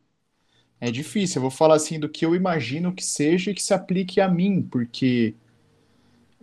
[0.80, 1.38] é difícil.
[1.38, 4.28] Eu vou falar assim do que eu imagino que seja e que se aplique a
[4.28, 5.34] mim, porque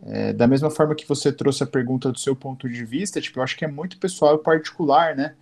[0.03, 3.39] é, da mesma forma que você trouxe a pergunta do seu ponto de vista, tipo,
[3.39, 5.35] eu acho que é muito pessoal e particular, né?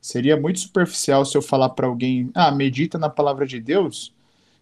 [0.00, 4.14] Seria muito superficial se eu falar para alguém, ah, medita na palavra de Deus,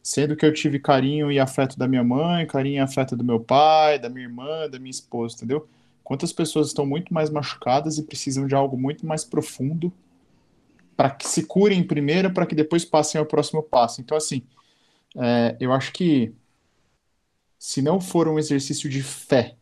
[0.02, 3.40] sendo que eu tive carinho e afeto da minha mãe, carinho e afeto do meu
[3.40, 5.68] pai, da minha irmã, da minha esposa, entendeu?
[6.05, 9.90] Quantas pessoas estão muito mais machucadas e precisam de algo muito mais profundo
[10.95, 14.01] para que se curem primeiro, para que depois passem ao próximo passo.
[14.01, 14.43] Então, assim,
[15.17, 16.33] é, eu acho que
[17.59, 19.57] se não for um exercício de fé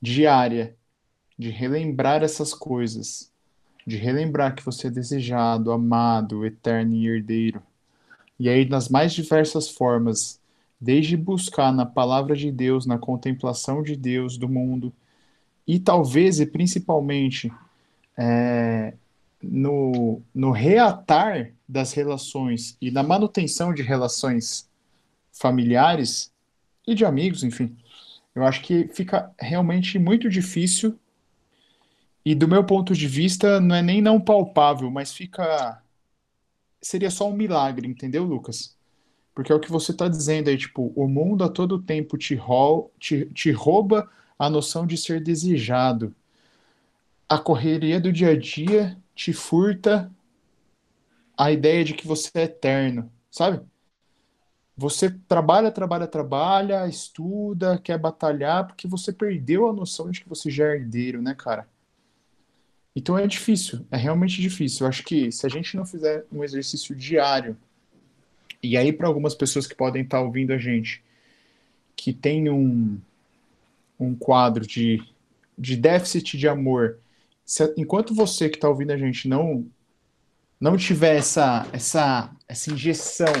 [0.00, 0.76] diária,
[1.36, 3.32] de relembrar essas coisas,
[3.84, 7.60] de relembrar que você é desejado, amado, eterno e herdeiro,
[8.38, 10.40] e aí nas mais diversas formas,
[10.80, 14.92] desde buscar na palavra de Deus, na contemplação de Deus, do mundo,
[15.68, 17.52] e talvez e principalmente
[18.16, 18.94] é,
[19.42, 24.66] no, no reatar das relações e na manutenção de relações
[25.30, 26.32] familiares
[26.86, 27.76] e de amigos, enfim,
[28.34, 30.98] eu acho que fica realmente muito difícil
[32.24, 35.82] e do meu ponto de vista não é nem não palpável, mas fica
[36.80, 38.74] seria só um milagre, entendeu, Lucas?
[39.34, 42.38] Porque é o que você está dizendo aí, tipo, o mundo a todo tempo te,
[42.98, 46.14] te, te rouba a noção de ser desejado.
[47.28, 50.10] A correria do dia a dia te furta
[51.36, 53.60] a ideia de que você é eterno, sabe?
[54.76, 60.50] Você trabalha, trabalha, trabalha, estuda, quer batalhar, porque você perdeu a noção de que você
[60.50, 61.68] já é herdeiro, né, cara?
[62.94, 64.84] Então é difícil, é realmente difícil.
[64.84, 67.56] Eu acho que se a gente não fizer um exercício diário,
[68.62, 71.02] e aí para algumas pessoas que podem estar ouvindo a gente,
[71.96, 73.00] que tem um,
[73.98, 75.02] um quadro de,
[75.56, 76.98] de déficit de amor
[77.48, 79.66] se, enquanto você que está ouvindo a gente não
[80.60, 83.32] não tiver essa essa essa injeção,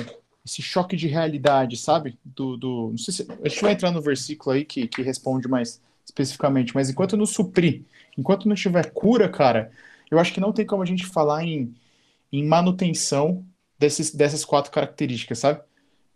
[0.44, 2.18] esse choque de realidade, sabe?
[2.24, 5.46] Do, do não sei se a gente vai entrar no versículo aí que, que responde
[5.46, 7.82] mais especificamente, mas enquanto não suprir,
[8.16, 9.70] enquanto não tiver cura, cara,
[10.10, 11.74] eu acho que não tem como a gente falar em,
[12.32, 13.44] em manutenção
[13.78, 15.60] desses, dessas quatro características, sabe?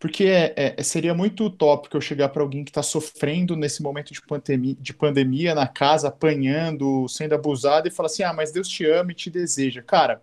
[0.03, 4.11] Porque é, é, seria muito utópico eu chegar para alguém que está sofrendo nesse momento
[4.11, 8.67] de pandemia, de pandemia na casa, apanhando, sendo abusado, e falar assim: ah, mas Deus
[8.67, 9.81] te ama e te deseja.
[9.81, 10.21] Cara,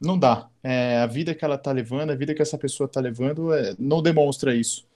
[0.00, 0.48] não dá.
[0.62, 3.74] É, a vida que ela está levando, a vida que essa pessoa está levando, é,
[3.78, 4.86] não demonstra isso.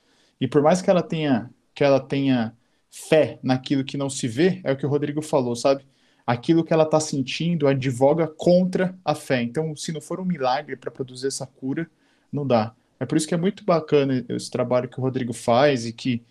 [0.40, 2.56] E por mais que ela tenha que ela tenha
[2.90, 5.84] fé naquilo que não se vê, é o que o Rodrigo falou, sabe?
[6.26, 9.42] Aquilo que ela está sentindo advoga contra a fé.
[9.42, 11.86] Então, se não for um milagre para produzir essa cura,
[12.32, 12.74] não dá.
[13.00, 16.22] É por isso que é muito bacana esse trabalho que o Rodrigo faz e que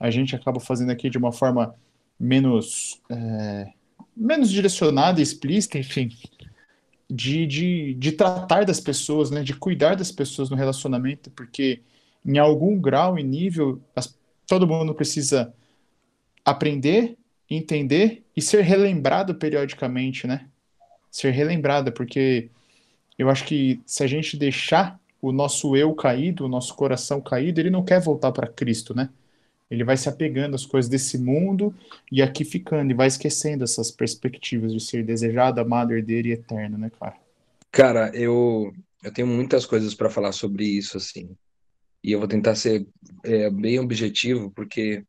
[0.00, 1.74] a gente acaba fazendo aqui de uma forma
[2.18, 3.72] menos, é,
[4.16, 6.10] menos direcionada explícita, enfim,
[7.10, 11.82] de, de, de tratar das pessoas, né, de cuidar das pessoas no relacionamento, porque
[12.24, 15.52] em algum grau e nível as, todo mundo precisa
[16.44, 17.16] aprender,
[17.50, 20.46] entender e ser relembrado periodicamente, né?
[21.10, 22.48] Ser relembrado, porque
[23.18, 27.60] eu acho que se a gente deixar o nosso eu caído, o nosso coração caído,
[27.60, 29.08] ele não quer voltar para Cristo, né?
[29.70, 31.74] Ele vai se apegando às coisas desse mundo
[32.10, 36.76] e aqui ficando, e vai esquecendo essas perspectivas de ser desejado, amado, herdeiro e eterno,
[36.76, 37.16] né, cara?
[37.70, 41.30] Cara, eu, eu tenho muitas coisas para falar sobre isso, assim.
[42.04, 42.86] E eu vou tentar ser
[43.24, 45.04] é, bem objetivo, porque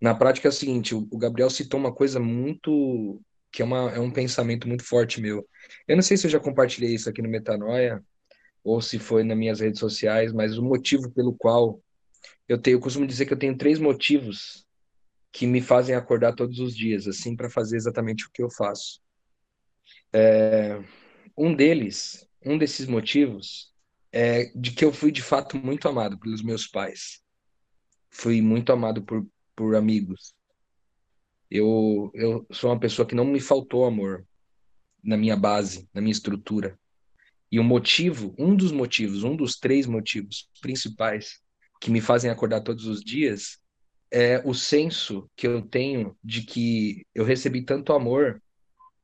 [0.00, 3.20] na prática é o seguinte: o, Gabriel citou uma coisa muito.
[3.52, 5.46] que é, uma, é um pensamento muito forte meu.
[5.86, 8.02] Eu não sei se eu já compartilhei isso aqui no Metanoia,
[8.64, 11.80] ou se foi nas minhas redes sociais, mas o motivo pelo qual
[12.48, 14.66] eu tenho, eu costumo dizer que eu tenho três motivos
[15.32, 19.00] que me fazem acordar todos os dias, assim, para fazer exatamente o que eu faço.
[20.12, 20.78] É,
[21.36, 23.72] um deles, um desses motivos,
[24.12, 27.22] é de que eu fui de fato muito amado pelos meus pais.
[28.10, 30.34] Fui muito amado por, por amigos.
[31.50, 34.26] Eu, eu sou uma pessoa que não me faltou amor
[35.02, 36.78] na minha base, na minha estrutura.
[37.52, 41.38] E o motivo, um dos motivos, um dos três motivos principais
[41.82, 43.58] que me fazem acordar todos os dias
[44.10, 48.42] é o senso que eu tenho de que eu recebi tanto amor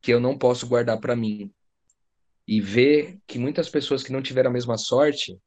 [0.00, 1.52] que eu não posso guardar para mim.
[2.46, 5.38] E ver que muitas pessoas que não tiveram a mesma sorte,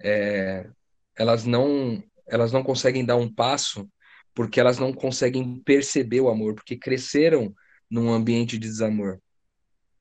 [0.00, 0.70] é,
[1.16, 3.90] elas não elas não conseguem dar um passo
[4.32, 7.52] porque elas não conseguem perceber o amor, porque cresceram
[7.90, 9.20] num ambiente de desamor.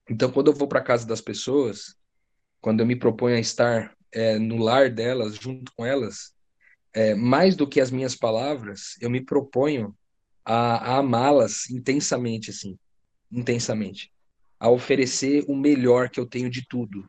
[0.08, 1.96] Então, quando eu vou para casa das pessoas,
[2.64, 6.34] quando eu me proponho a estar é, no lar delas, junto com elas,
[6.94, 9.94] é, mais do que as minhas palavras, eu me proponho
[10.46, 12.80] a, a amá-las intensamente, assim,
[13.30, 14.14] intensamente,
[14.58, 17.06] a oferecer o melhor que eu tenho de tudo,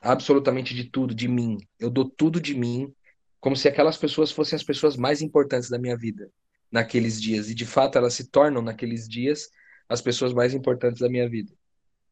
[0.00, 1.58] absolutamente de tudo, de mim.
[1.78, 2.92] Eu dou tudo de mim,
[3.38, 6.28] como se aquelas pessoas fossem as pessoas mais importantes da minha vida
[6.72, 9.48] naqueles dias, e de fato elas se tornam naqueles dias
[9.88, 11.52] as pessoas mais importantes da minha vida.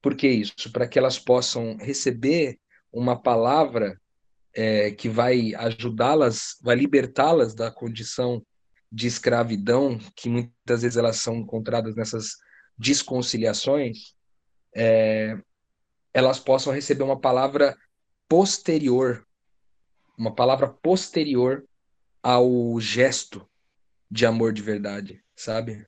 [0.02, 0.72] Por que isso?
[0.72, 2.58] Para que elas possam receber
[2.92, 4.00] uma palavra
[4.54, 8.44] é, que vai ajudá-las, vai libertá-las da condição
[8.90, 12.36] de escravidão, que muitas vezes elas são encontradas nessas
[12.76, 14.14] desconciliações,
[14.74, 15.38] é,
[16.12, 17.76] elas possam receber uma palavra
[18.28, 19.24] posterior,
[20.18, 21.64] uma palavra posterior
[22.22, 23.48] ao gesto
[24.10, 25.86] de amor de verdade, sabe?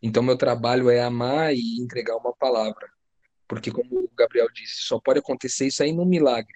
[0.00, 2.95] Então, meu trabalho é amar e entregar uma palavra.
[3.48, 6.54] Porque, como o Gabriel disse, só pode acontecer isso aí num milagre.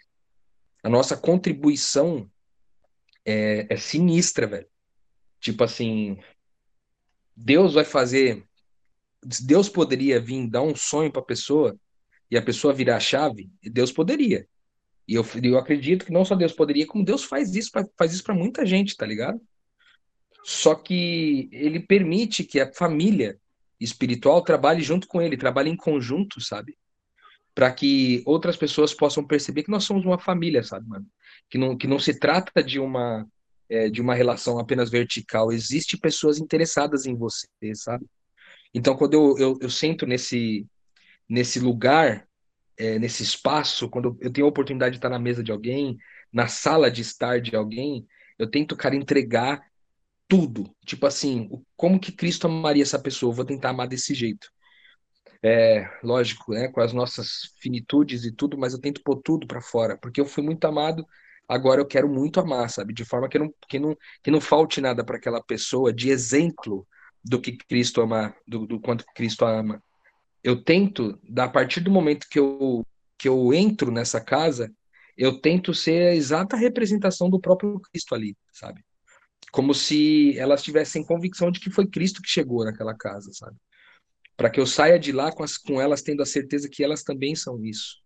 [0.83, 2.31] A nossa contribuição
[3.24, 4.66] é, é sinistra, velho.
[5.40, 6.18] Tipo assim,
[7.37, 8.44] Deus vai fazer.
[9.22, 11.79] Deus poderia vir dar um sonho para a pessoa
[12.31, 13.50] e a pessoa virar a chave?
[13.62, 14.46] Deus poderia.
[15.07, 18.12] E eu, eu acredito que não só Deus poderia, como Deus faz isso, pra, faz
[18.12, 19.40] isso para muita gente, tá ligado?
[20.44, 23.38] Só que ele permite que a família
[23.80, 26.76] espiritual trabalhe junto com ele, trabalhe em conjunto, sabe?
[27.54, 31.06] Para que outras pessoas possam perceber que nós somos uma família, sabe, mano?
[31.48, 33.26] Que não, que não se trata de uma
[33.70, 35.52] é, de uma relação apenas vertical.
[35.52, 38.04] Existe pessoas interessadas em você, sabe?
[38.74, 40.66] Então, quando eu, eu, eu sento nesse,
[41.28, 42.26] nesse lugar,
[42.76, 45.96] é, nesse espaço, quando eu tenho a oportunidade de estar na mesa de alguém,
[46.32, 48.06] na sala de estar de alguém,
[48.38, 49.62] eu tento, cara, entregar
[50.30, 50.72] tudo.
[50.86, 53.32] Tipo assim, como que Cristo amaria essa pessoa?
[53.32, 54.48] Eu vou tentar amar desse jeito.
[55.42, 59.60] É, lógico, né, com as nossas finitudes e tudo, mas eu tento pôr tudo para
[59.60, 61.04] fora, porque eu fui muito amado,
[61.48, 62.92] agora eu quero muito amar, sabe?
[62.94, 66.86] De forma que não, que não, que não falte nada para aquela pessoa de exemplo
[67.24, 69.82] do que Cristo ama, do, do quanto Cristo ama.
[70.44, 72.86] Eu tento, a partir do momento que eu,
[73.18, 74.72] que eu entro nessa casa,
[75.16, 78.82] eu tento ser a exata representação do próprio Cristo ali, sabe?
[79.50, 83.56] Como se elas tivessem convicção de que foi Cristo que chegou naquela casa, sabe?
[84.36, 87.02] Para que eu saia de lá com, as, com elas tendo a certeza que elas
[87.02, 87.96] também são isso.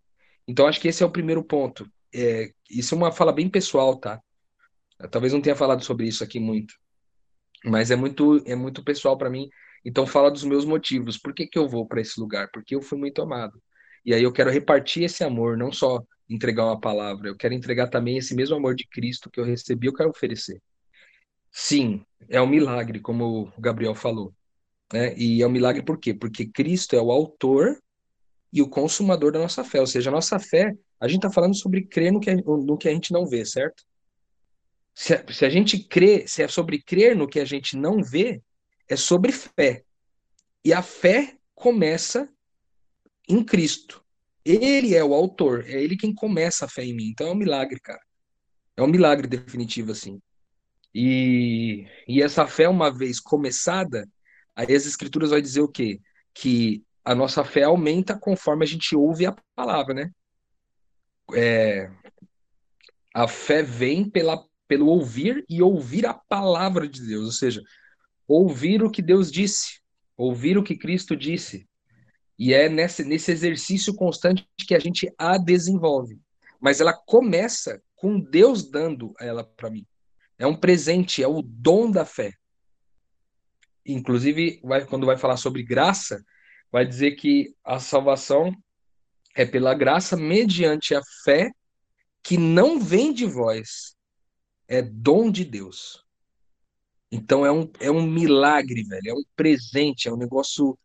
[0.46, 1.88] Então, acho que esse é o primeiro ponto.
[2.12, 4.20] É, isso é uma fala bem pessoal, tá?
[4.98, 6.74] Eu, talvez não tenha falado sobre isso aqui muito,
[7.64, 9.48] mas é muito, é muito pessoal para mim.
[9.84, 11.18] Então, fala dos meus motivos.
[11.18, 12.48] Por que, que eu vou para esse lugar?
[12.52, 13.60] Porque eu fui muito amado.
[14.04, 17.88] E aí eu quero repartir esse amor, não só entregar uma palavra, eu quero entregar
[17.88, 20.60] também esse mesmo amor de Cristo que eu recebi, eu quero oferecer.
[21.56, 24.34] Sim, é um milagre, como o Gabriel falou.
[24.92, 25.16] Né?
[25.16, 26.12] E é um milagre por quê?
[26.12, 27.80] Porque Cristo é o autor
[28.52, 29.78] e o consumador da nossa fé.
[29.80, 32.88] Ou seja, a nossa fé, a gente está falando sobre crer no que, no que
[32.88, 33.84] a gente não vê, certo?
[34.92, 38.02] Se a, se a gente crê, se é sobre crer no que a gente não
[38.02, 38.42] vê,
[38.88, 39.84] é sobre fé.
[40.64, 42.28] E a fé começa
[43.28, 44.04] em Cristo.
[44.44, 47.10] Ele é o autor, é ele quem começa a fé em mim.
[47.10, 48.02] Então é um milagre, cara.
[48.76, 50.20] É um milagre definitivo, assim.
[50.94, 54.08] E, e essa fé, uma vez começada,
[54.54, 56.00] aí as escrituras vai dizer o quê?
[56.32, 60.10] Que a nossa fé aumenta conforme a gente ouve a palavra, né?
[61.34, 61.90] É,
[63.12, 67.62] a fé vem pela, pelo ouvir e ouvir a palavra de Deus, ou seja,
[68.26, 69.80] ouvir o que Deus disse,
[70.16, 71.68] ouvir o que Cristo disse.
[72.38, 76.20] E é nesse, nesse exercício constante que a gente a desenvolve.
[76.60, 79.86] Mas ela começa com Deus dando ela para mim.
[80.38, 82.32] É um presente, é o dom da fé.
[83.86, 86.24] Inclusive, vai, quando vai falar sobre graça,
[86.72, 88.52] vai dizer que a salvação
[89.34, 91.50] é pela graça mediante a fé
[92.22, 93.94] que não vem de vós,
[94.66, 96.02] é dom de Deus.
[97.12, 100.78] Então é um, é um milagre, velho, é um presente, é um negócio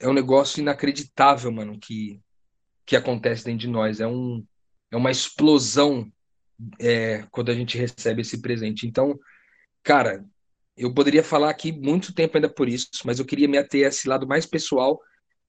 [0.00, 2.20] é um negócio inacreditável, mano, que
[2.86, 4.44] que acontece dentro de nós, é um
[4.90, 6.10] é uma explosão
[6.78, 8.86] é, quando a gente recebe esse presente.
[8.86, 9.18] Então,
[9.82, 10.24] cara,
[10.76, 13.88] eu poderia falar aqui muito tempo ainda por isso, mas eu queria me ater a
[13.88, 15.00] esse lado mais pessoal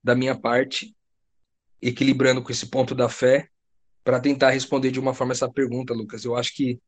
[0.04, 0.96] da minha parte,
[1.82, 3.48] equilibrando com esse ponto da fé,
[4.04, 6.26] para tentar responder de uma forma essa pergunta, Lucas.
[6.26, 6.80] Eu acho que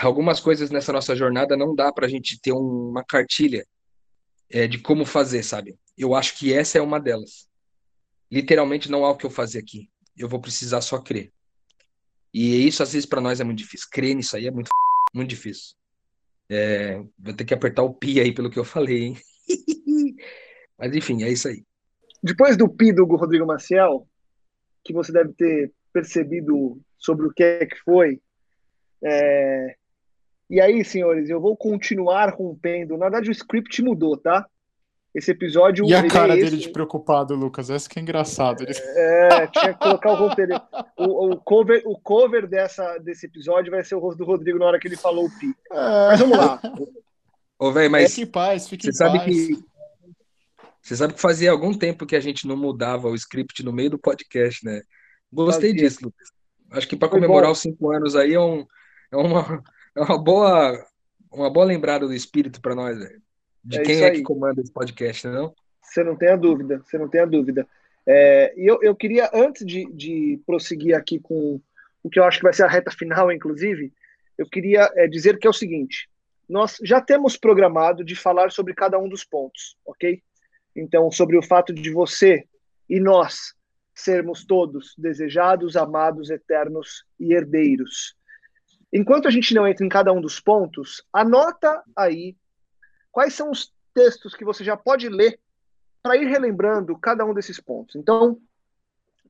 [0.00, 3.66] algumas coisas nessa nossa jornada não dá para a gente ter uma cartilha
[4.50, 5.76] é, de como fazer, sabe?
[5.96, 7.48] Eu acho que essa é uma delas.
[8.30, 9.90] Literalmente não há o que eu fazer aqui.
[10.16, 11.32] Eu vou precisar só crer.
[12.32, 13.88] E isso, às vezes, para nós é muito difícil.
[13.90, 14.68] Crer nisso aí é muito,
[15.14, 15.74] muito difícil.
[16.50, 19.16] É, vou ter que apertar o pi aí pelo que eu falei, hein?
[20.78, 21.62] Mas enfim, é isso aí.
[22.22, 24.06] Depois do pi do Rodrigo Maciel,
[24.84, 28.20] que você deve ter percebido sobre o que é que foi.
[29.04, 29.76] É...
[30.50, 32.96] E aí, senhores, eu vou continuar rompendo.
[32.96, 34.48] Na verdade, o script mudou, tá?
[35.14, 35.86] Esse episódio.
[35.86, 36.66] E a cara é dele esse...
[36.66, 37.70] de preocupado, Lucas?
[37.70, 38.62] Essa que é engraçado.
[38.62, 38.72] Ele...
[38.74, 40.60] É, tinha que colocar o roteiro.
[40.96, 44.66] O, o, cover, o cover dessa, desse episódio vai ser o rosto do Rodrigo na
[44.66, 45.54] hora que ele falou o pi.
[45.72, 46.08] É...
[46.08, 46.60] Mas vamos lá.
[47.58, 49.34] Ô, véio, mas fique em paz, fique você em sabe paz.
[49.34, 49.64] Que,
[50.82, 53.90] você sabe que fazia algum tempo que a gente não mudava o script no meio
[53.90, 54.82] do podcast, né?
[55.32, 55.88] Gostei fazia.
[55.88, 56.28] disso, Lucas.
[56.70, 58.64] Acho que para comemorar os cinco anos aí é, um,
[59.10, 59.62] é, uma,
[59.96, 60.86] é uma boa
[61.30, 63.20] uma boa lembrada do espírito para nós, velho.
[63.64, 65.54] De é quem é que comanda esse podcast, não?
[65.82, 67.66] Você não tem a dúvida, você não tem a dúvida.
[68.06, 71.60] É, e eu, eu queria, antes de, de prosseguir aqui com
[72.02, 73.92] o que eu acho que vai ser a reta final, inclusive,
[74.36, 76.08] eu queria é, dizer que é o seguinte:
[76.48, 80.22] nós já temos programado de falar sobre cada um dos pontos, ok?
[80.74, 82.44] Então, sobre o fato de você
[82.88, 83.54] e nós
[83.94, 88.14] sermos todos desejados, amados, eternos e herdeiros.
[88.92, 92.36] Enquanto a gente não entra em cada um dos pontos, anota aí
[93.10, 95.38] quais são os textos que você já pode ler
[96.02, 97.96] para ir relembrando cada um desses pontos.
[97.96, 98.40] Então,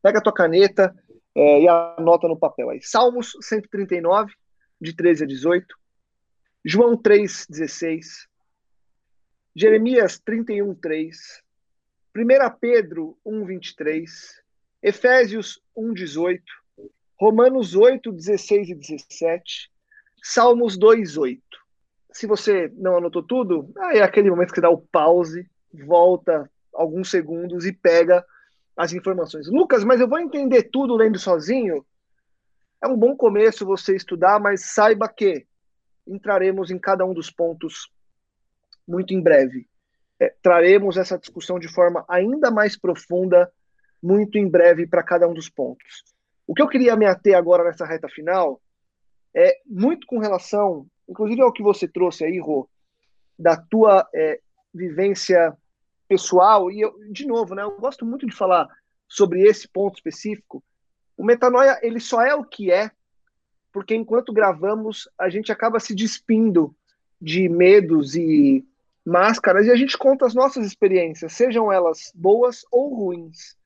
[0.03, 0.95] pega a tua caneta
[1.35, 2.81] é, e anota no papel aí.
[2.83, 4.33] Salmos 139,
[4.81, 5.67] de 13 a 18.
[6.65, 8.29] João 3, 16.
[9.55, 11.43] Jeremias 31, 3.
[12.17, 14.43] 1 Pedro 1, 23.
[14.83, 16.43] Efésios 1, 18.
[17.19, 19.71] Romanos 8, 16 e 17.
[20.23, 21.43] Salmos 2, 8.
[22.19, 27.13] Se você não anotou tudo, é aquele momento que você dá o pause, volta alguns
[27.13, 28.27] segundos e pega
[28.77, 29.47] as informações.
[29.47, 31.87] Lucas, mas eu vou entender tudo lendo sozinho?
[32.83, 35.47] É um bom começo você estudar, mas saiba que
[36.09, 37.89] entraremos em cada um dos pontos
[38.85, 39.69] muito em breve.
[40.19, 43.49] É, traremos essa discussão de forma ainda mais profunda,
[44.03, 46.03] muito em breve, para cada um dos pontos.
[46.49, 48.61] O que eu queria me ater agora nessa reta final
[49.33, 52.69] é muito com relação, inclusive ao que você trouxe aí, Rô,
[53.39, 54.41] da tua é,
[54.75, 55.57] vivência
[56.07, 58.69] pessoal, e eu, de novo, né, eu gosto muito de falar
[59.07, 60.63] sobre esse ponto específico.
[61.17, 62.91] O metanoia, ele só é o que é,
[63.73, 66.75] porque enquanto gravamos, a gente acaba se despindo
[67.21, 68.65] de medos e
[69.05, 73.57] máscaras e a gente conta as nossas experiências, sejam elas boas ou ruins.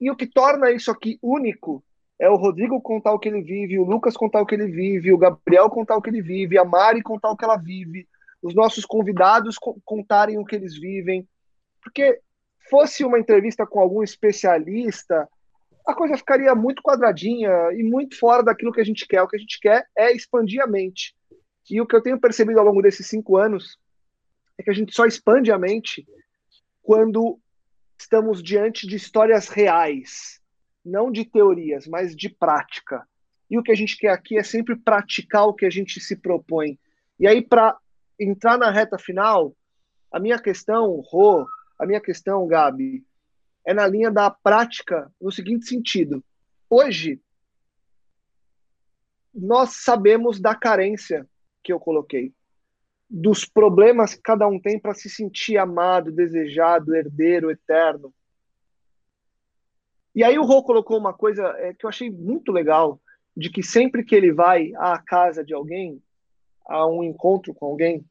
[0.00, 1.82] E o que torna isso aqui único
[2.18, 5.12] é o Rodrigo contar o que ele vive, o Lucas contar o que ele vive,
[5.12, 8.08] o Gabriel contar o que ele vive, a Mari contar o que ela vive,
[8.42, 11.26] os nossos convidados contarem o que eles vivem,
[11.82, 12.20] porque
[12.70, 15.28] fosse uma entrevista com algum especialista,
[15.86, 19.22] a coisa ficaria muito quadradinha e muito fora daquilo que a gente quer.
[19.22, 21.14] O que a gente quer é expandir a mente.
[21.70, 23.78] E o que eu tenho percebido ao longo desses cinco anos
[24.56, 26.06] é que a gente só expande a mente
[26.82, 27.38] quando
[27.98, 30.40] estamos diante de histórias reais,
[30.84, 33.06] não de teorias, mas de prática.
[33.50, 36.16] E o que a gente quer aqui é sempre praticar o que a gente se
[36.16, 36.78] propõe.
[37.18, 37.76] E aí, para
[38.18, 39.54] entrar na reta final,
[40.12, 41.46] a minha questão, Rô,
[41.78, 43.04] a minha questão, Gabi,
[43.66, 46.22] é na linha da prática, no seguinte sentido.
[46.68, 47.20] Hoje,
[49.32, 51.26] nós sabemos da carência
[51.62, 52.32] que eu coloquei,
[53.08, 58.12] dos problemas que cada um tem para se sentir amado, desejado, herdeiro, eterno.
[60.14, 63.00] E aí o Rô colocou uma coisa é, que eu achei muito legal,
[63.36, 66.00] de que sempre que ele vai à casa de alguém,
[66.66, 68.04] a um encontro com alguém,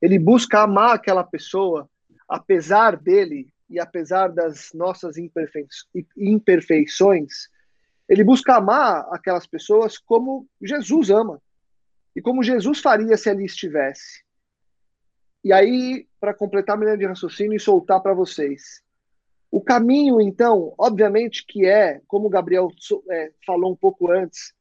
[0.00, 1.88] ele busca amar aquela pessoa
[2.30, 5.16] apesar dele e apesar das nossas
[6.16, 7.48] imperfeições,
[8.08, 11.42] ele busca amar aquelas pessoas como Jesus ama
[12.14, 14.24] e como Jesus faria se ali estivesse.
[15.42, 18.82] E aí, para completar a minha de raciocínio e soltar para vocês.
[19.50, 22.68] O caminho, então, obviamente que é, como o Gabriel
[23.10, 24.54] é, falou um pouco antes,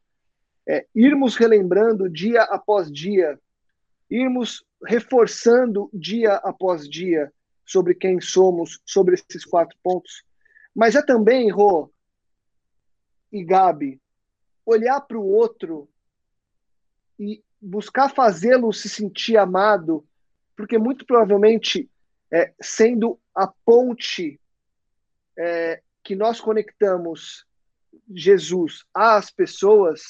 [0.67, 3.39] é, irmos relembrando dia após dia,
[4.09, 7.31] irmos reforçando dia após dia
[7.65, 10.23] sobre quem somos, sobre esses quatro pontos.
[10.73, 11.91] Mas é também, Rô
[13.31, 14.01] e Gabi,
[14.65, 15.87] olhar para o outro
[17.19, 20.03] e buscar fazê-lo se sentir amado,
[20.55, 21.89] porque muito provavelmente,
[22.31, 24.39] é, sendo a ponte
[25.39, 27.45] é, que nós conectamos
[28.13, 30.01] Jesus às pessoas,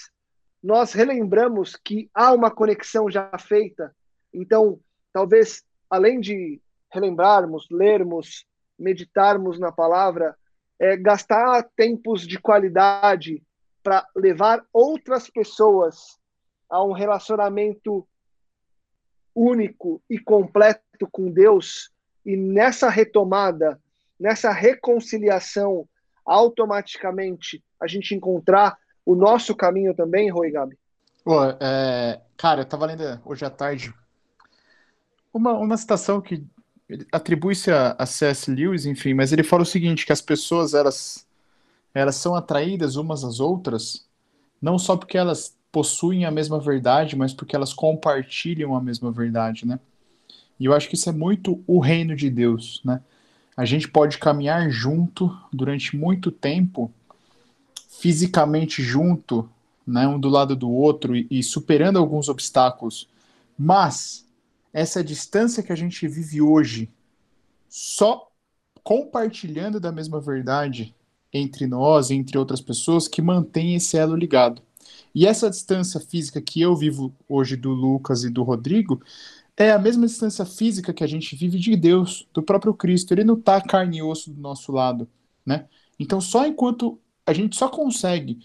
[0.61, 3.95] nós relembramos que há uma conexão já feita.
[4.33, 4.79] Então,
[5.13, 6.59] talvez, além de
[6.91, 8.45] relembrarmos, lermos,
[8.77, 10.35] meditarmos na palavra,
[10.79, 13.43] é gastar tempos de qualidade
[13.83, 16.17] para levar outras pessoas
[16.69, 18.07] a um relacionamento
[19.35, 21.91] único e completo com Deus
[22.25, 23.79] e nessa retomada,
[24.19, 25.87] nessa reconciliação,
[26.25, 30.77] automaticamente a gente encontrar o nosso caminho também, Rui Gabi?
[31.23, 33.93] Pô, é, cara, eu tava lendo hoje à tarde
[35.33, 36.43] uma, uma citação que
[37.11, 38.51] atribui-se a, a C.S.
[38.51, 41.27] Lewis, enfim, mas ele fala o seguinte, que as pessoas, elas,
[41.93, 44.07] elas são atraídas umas às outras,
[44.61, 49.67] não só porque elas possuem a mesma verdade, mas porque elas compartilham a mesma verdade,
[49.67, 49.79] né?
[50.59, 53.01] E eu acho que isso é muito o reino de Deus, né?
[53.59, 56.89] A gente pode caminhar junto durante muito tempo,
[57.89, 59.49] fisicamente junto,
[59.85, 63.09] né, um do lado do outro e, e superando alguns obstáculos,
[63.57, 64.25] mas
[64.71, 66.89] essa distância que a gente vive hoje
[67.67, 68.31] só
[68.81, 70.95] compartilhando da mesma verdade
[71.33, 74.61] entre nós, entre outras pessoas, que mantém esse elo ligado.
[75.13, 79.01] E essa distância física que eu vivo hoje do Lucas e do Rodrigo
[79.59, 83.13] é a mesma distância física que a gente vive de Deus, do próprio Cristo.
[83.13, 85.05] Ele não está carne e osso do nosso lado,
[85.45, 85.67] né?
[85.99, 88.39] Então, só enquanto a gente só consegue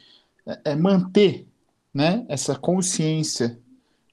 [0.45, 1.47] é, é manter
[1.95, 3.57] né, essa consciência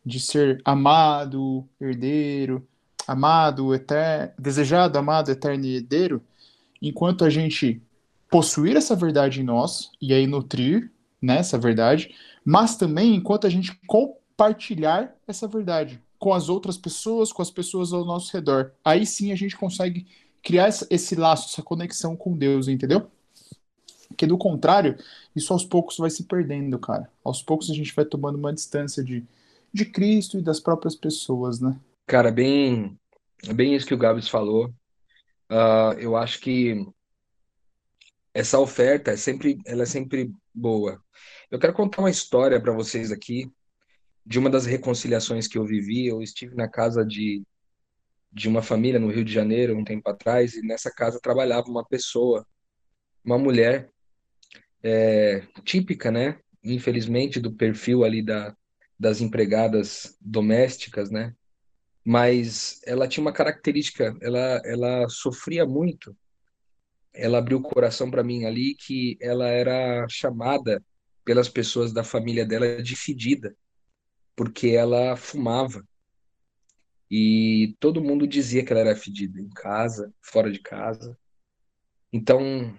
[0.05, 2.67] de ser amado, herdeiro,
[3.07, 6.21] amado, eterno, desejado, amado, eterno e herdeiro,
[6.79, 7.81] enquanto a gente
[8.29, 12.13] possuir essa verdade em nós e aí nutrir né, essa verdade,
[12.45, 17.91] mas também enquanto a gente compartilhar essa verdade com as outras pessoas, com as pessoas
[17.91, 18.73] ao nosso redor.
[18.85, 20.05] Aí sim a gente consegue
[20.43, 23.09] criar esse laço, essa conexão com Deus, entendeu?
[24.07, 24.95] Porque do contrário,
[25.35, 27.11] isso aos poucos vai se perdendo, cara.
[27.23, 29.25] Aos poucos a gente vai tomando uma distância de,
[29.73, 31.75] de Cristo e das próprias pessoas, né?
[32.05, 32.95] Cara, bem,
[33.55, 34.67] bem isso que o Gabs falou.
[35.49, 36.85] Uh, eu acho que
[38.31, 41.01] essa oferta é sempre, ela é sempre boa.
[41.49, 43.51] Eu quero contar uma história para vocês aqui
[44.25, 46.07] de uma das reconciliações que eu vivi.
[46.07, 47.43] Eu estive na casa de,
[48.31, 51.85] de uma família no Rio de Janeiro um tempo atrás e nessa casa trabalhava uma
[51.85, 52.45] pessoa,
[53.23, 53.89] uma mulher
[54.83, 56.39] é, típica, né?
[56.63, 58.55] Infelizmente do perfil ali da,
[58.99, 61.33] das empregadas domésticas, né?
[62.03, 66.15] Mas ela tinha uma característica, ela, ela sofria muito
[67.13, 70.83] ela abriu o coração para mim ali que ela era chamada
[71.23, 73.55] pelas pessoas da família dela de fedida,
[74.35, 75.85] porque ela fumava.
[77.09, 81.17] E todo mundo dizia que ela era fedida, em casa, fora de casa.
[82.11, 82.77] Então,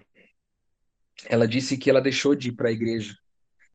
[1.25, 3.15] ela disse que ela deixou de ir para a igreja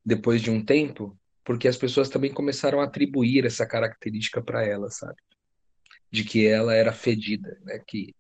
[0.05, 4.91] depois de um tempo, porque as pessoas também começaram a atribuir essa característica para ela,
[4.91, 5.17] sabe?
[6.11, 7.79] De que ela era fedida, né?
[7.87, 8.15] Que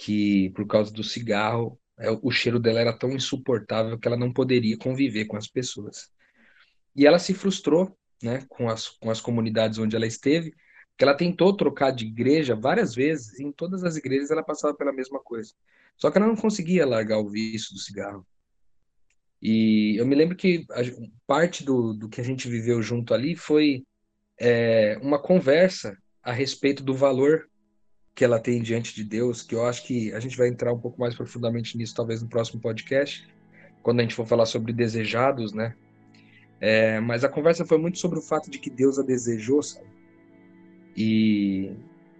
[0.00, 4.32] que por causa do cigarro, é, o cheiro dela era tão insuportável que ela não
[4.32, 6.10] poderia conviver com as pessoas.
[6.96, 10.54] E ela se frustrou, né, com as, com as comunidades onde ela esteve,
[10.96, 14.74] que ela tentou trocar de igreja várias vezes, e em todas as igrejas ela passava
[14.74, 15.52] pela mesma coisa.
[15.96, 18.26] Só que ela não conseguia largar o vício do cigarro.
[19.40, 20.80] E eu me lembro que a,
[21.26, 23.84] parte do, do que a gente viveu junto ali foi
[24.38, 27.48] é, uma conversa a respeito do valor
[28.14, 30.78] que ela tem diante de Deus, que eu acho que a gente vai entrar um
[30.78, 33.26] pouco mais profundamente nisso, talvez no próximo podcast,
[33.82, 35.74] quando a gente for falar sobre desejados, né?
[36.60, 39.86] É, mas a conversa foi muito sobre o fato de que Deus a desejou, sabe?
[40.94, 41.72] E,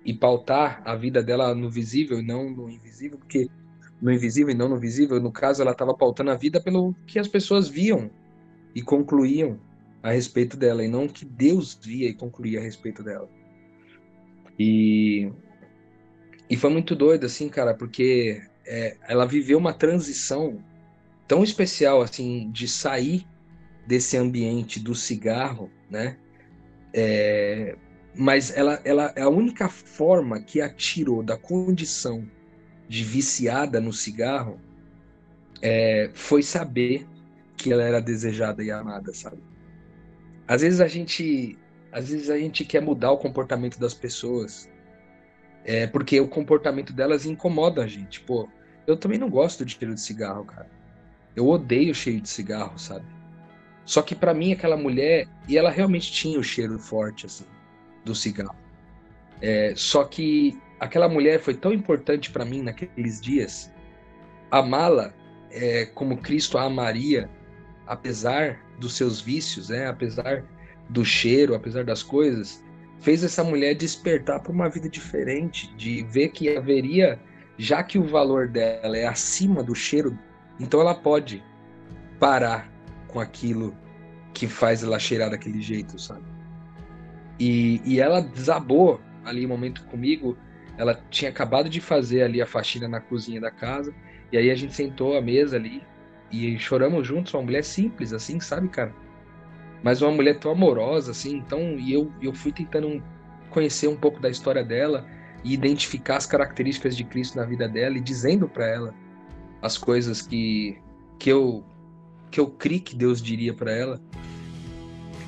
[0.04, 3.48] e pautar a vida dela no visível e não no invisível, porque
[4.00, 7.18] no invisível e não no visível, no caso, ela estava pautando a vida pelo que
[7.18, 8.10] as pessoas viam
[8.74, 9.60] e concluíam
[10.02, 13.28] a respeito dela, e não que Deus via e concluía a respeito dela.
[14.58, 15.30] E
[16.48, 20.58] e foi muito doido, assim, cara, porque é, ela viveu uma transição
[21.28, 23.24] tão especial, assim, de sair
[23.86, 26.16] desse ambiente do cigarro, né?
[26.92, 27.76] É,
[28.14, 32.28] mas ela, ela é a única forma que a tirou da condição
[32.88, 34.60] de viciada no cigarro
[35.62, 37.06] é, foi saber
[37.56, 39.42] que ela era desejada e amada, sabe?
[40.48, 41.56] Às vezes a gente,
[41.92, 44.68] às vezes a gente quer mudar o comportamento das pessoas,
[45.64, 48.20] é porque o comportamento delas incomoda a gente.
[48.22, 48.48] Pô,
[48.86, 50.68] eu também não gosto de cheiro de cigarro, cara.
[51.36, 53.06] Eu odeio cheiro de cigarro, sabe?
[53.90, 57.44] Só que para mim aquela mulher, e ela realmente tinha o cheiro forte assim
[58.04, 58.54] do cigarro.
[59.42, 63.68] É, só que aquela mulher foi tão importante para mim naqueles dias.
[64.48, 65.12] Amá-la
[65.50, 67.28] é, como Cristo a amaria,
[67.84, 69.88] apesar dos seus vícios, né?
[69.88, 70.44] apesar
[70.88, 72.62] do cheiro, apesar das coisas,
[73.00, 77.18] fez essa mulher despertar para uma vida diferente, de ver que haveria,
[77.58, 80.16] já que o valor dela é acima do cheiro,
[80.60, 81.42] então ela pode
[82.20, 82.70] parar
[83.08, 83.74] com aquilo
[84.32, 86.24] que faz ela cheirar daquele jeito, sabe?
[87.38, 90.36] E, e ela desabou ali um momento comigo.
[90.76, 93.94] Ela tinha acabado de fazer ali a faxina na cozinha da casa,
[94.32, 95.82] e aí a gente sentou à mesa ali
[96.30, 97.34] e choramos juntos.
[97.34, 98.94] Uma mulher simples, assim, sabe, cara?
[99.82, 103.02] mas uma mulher tão amorosa, assim, então, e eu, eu fui tentando
[103.48, 105.06] conhecer um pouco da história dela
[105.42, 108.94] e identificar as características de Cristo na vida dela e dizendo para ela
[109.62, 110.78] as coisas que,
[111.18, 111.64] que eu
[112.30, 114.00] que eu criei que Deus diria para ela,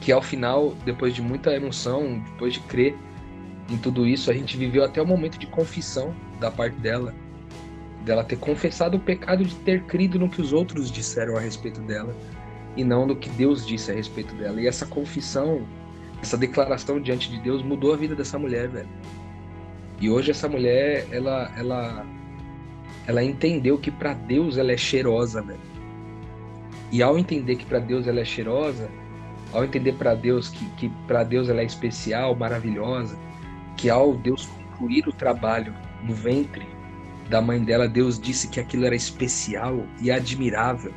[0.02, 2.94] que ao final, depois de muita emoção, depois de crer
[3.70, 7.14] em tudo isso, a gente viveu até o momento de confissão da parte dela,
[8.04, 11.80] dela ter confessado o pecado de ter crido no que os outros disseram a respeito
[11.82, 12.12] dela
[12.76, 14.60] e não do que Deus disse a respeito dela.
[14.60, 15.64] E essa confissão,
[16.20, 18.88] essa declaração diante de Deus mudou a vida dessa mulher, velho.
[20.00, 22.04] E hoje essa mulher, ela, ela,
[23.06, 25.60] ela entendeu que para Deus ela é cheirosa, velho.
[26.90, 28.90] E ao entender que para Deus ela é cheirosa,
[29.52, 33.18] ao entender para Deus que, que para Deus ela é especial, maravilhosa,
[33.76, 36.66] que ao Deus concluir o trabalho no ventre
[37.28, 40.92] da mãe dela, Deus disse que aquilo era especial e admirável.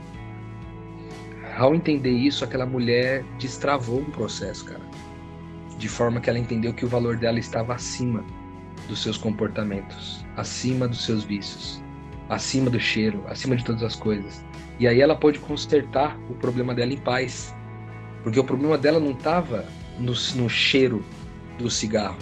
[1.57, 4.81] Ao entender isso, aquela mulher destravou um processo, cara.
[5.77, 8.23] De forma que ela entendeu que o valor dela estava acima
[8.89, 11.81] dos seus comportamentos, acima dos seus vícios,
[12.29, 14.43] acima do cheiro, acima de todas as coisas.
[14.79, 17.55] E aí ela pôde consertar o problema dela em paz.
[18.25, 19.63] Porque o problema dela não estava
[19.99, 21.05] no, no, cheiro
[21.59, 22.17] do cigarro.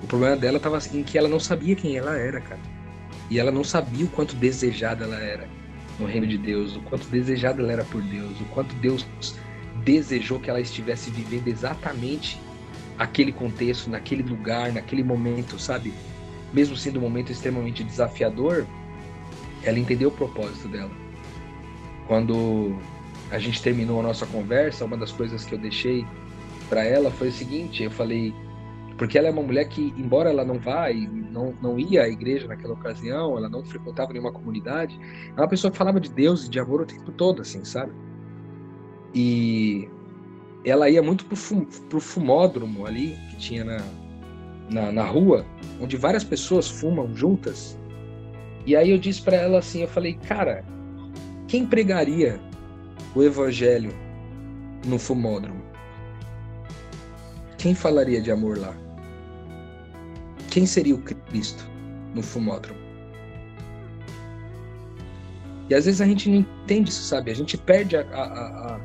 [0.00, 2.60] O problema dela estava em que ela não sabia quem ela era, cara.
[3.28, 5.48] E ela não sabia o quanto desejada ela era
[5.98, 9.04] no reino de Deus, o quanto desejada ela era por Deus, o quanto Deus
[9.82, 12.40] desejou que ela estivesse vivendo exatamente
[12.96, 15.92] aquele contexto, naquele lugar, naquele momento, sabe?
[16.52, 18.64] Mesmo sendo um momento extremamente desafiador,
[19.64, 20.92] ela entendeu o propósito dela.
[22.06, 22.78] Quando
[23.30, 26.06] a gente terminou a nossa conversa, uma das coisas que eu deixei
[26.68, 28.34] para ela foi o seguinte: eu falei,
[28.96, 32.08] porque ela é uma mulher que, embora ela não vá e não, não ia à
[32.08, 34.98] igreja naquela ocasião, ela não frequentava nenhuma comunidade,
[35.36, 37.92] é uma pessoa que falava de Deus e de amor o tempo todo, assim, sabe?
[39.14, 39.88] E
[40.64, 43.78] ela ia muito pro, fum, pro fumódromo ali, que tinha na,
[44.70, 45.44] na, na rua,
[45.80, 47.78] onde várias pessoas fumam juntas.
[48.66, 50.64] E aí eu disse para ela assim, eu falei, cara,
[51.46, 52.40] quem pregaria
[53.14, 53.94] o evangelho
[54.84, 55.62] no fumódromo?
[57.58, 58.74] Quem falaria de amor lá?
[60.50, 61.64] Quem seria o Cristo
[62.14, 62.78] no fumódromo?
[65.68, 67.30] E às vezes a gente não entende isso, sabe?
[67.30, 68.80] A gente perde a, a, a,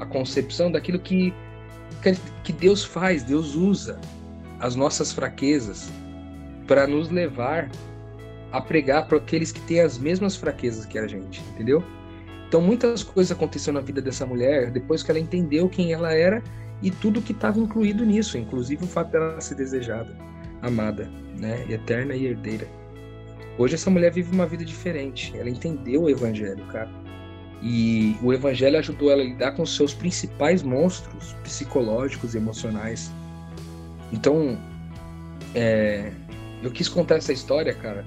[0.00, 1.32] a concepção daquilo que,
[2.42, 4.00] que Deus faz, Deus usa
[4.58, 5.92] as nossas fraquezas
[6.66, 7.70] para nos levar
[8.50, 11.84] a pregar para aqueles que têm as mesmas fraquezas que a gente, entendeu?
[12.54, 16.40] Então muitas coisas aconteceram na vida dessa mulher depois que ela entendeu quem ela era
[16.80, 20.16] e tudo que estava incluído nisso, inclusive o fato dela ser desejada,
[20.62, 22.68] amada, né, eterna e herdeira.
[23.58, 25.36] Hoje essa mulher vive uma vida diferente.
[25.36, 26.88] Ela entendeu o evangelho, cara.
[27.60, 33.10] E o evangelho ajudou ela a lidar com seus principais monstros psicológicos e emocionais.
[34.12, 34.56] Então,
[35.56, 36.12] é,
[36.62, 38.04] eu quis contar essa história, cara,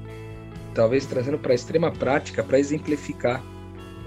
[0.74, 3.44] talvez trazendo para extrema prática, para exemplificar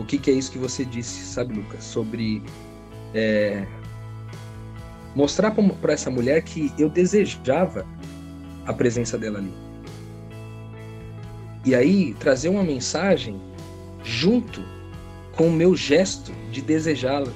[0.00, 1.84] o que, que, é isso que você disse, sabe, Lucas?
[1.84, 2.42] Sobre
[3.14, 3.66] é,
[5.14, 7.86] mostrar para essa mulher que eu desejava
[8.66, 9.52] a presença dela ali.
[11.66, 13.38] E aí trazer uma mensagem
[14.02, 14.64] junto
[15.36, 17.30] com o meu gesto de desejá-la.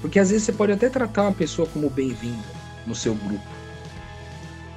[0.00, 2.44] Porque às vezes você pode até tratar uma pessoa como bem-vinda
[2.86, 3.44] no seu grupo.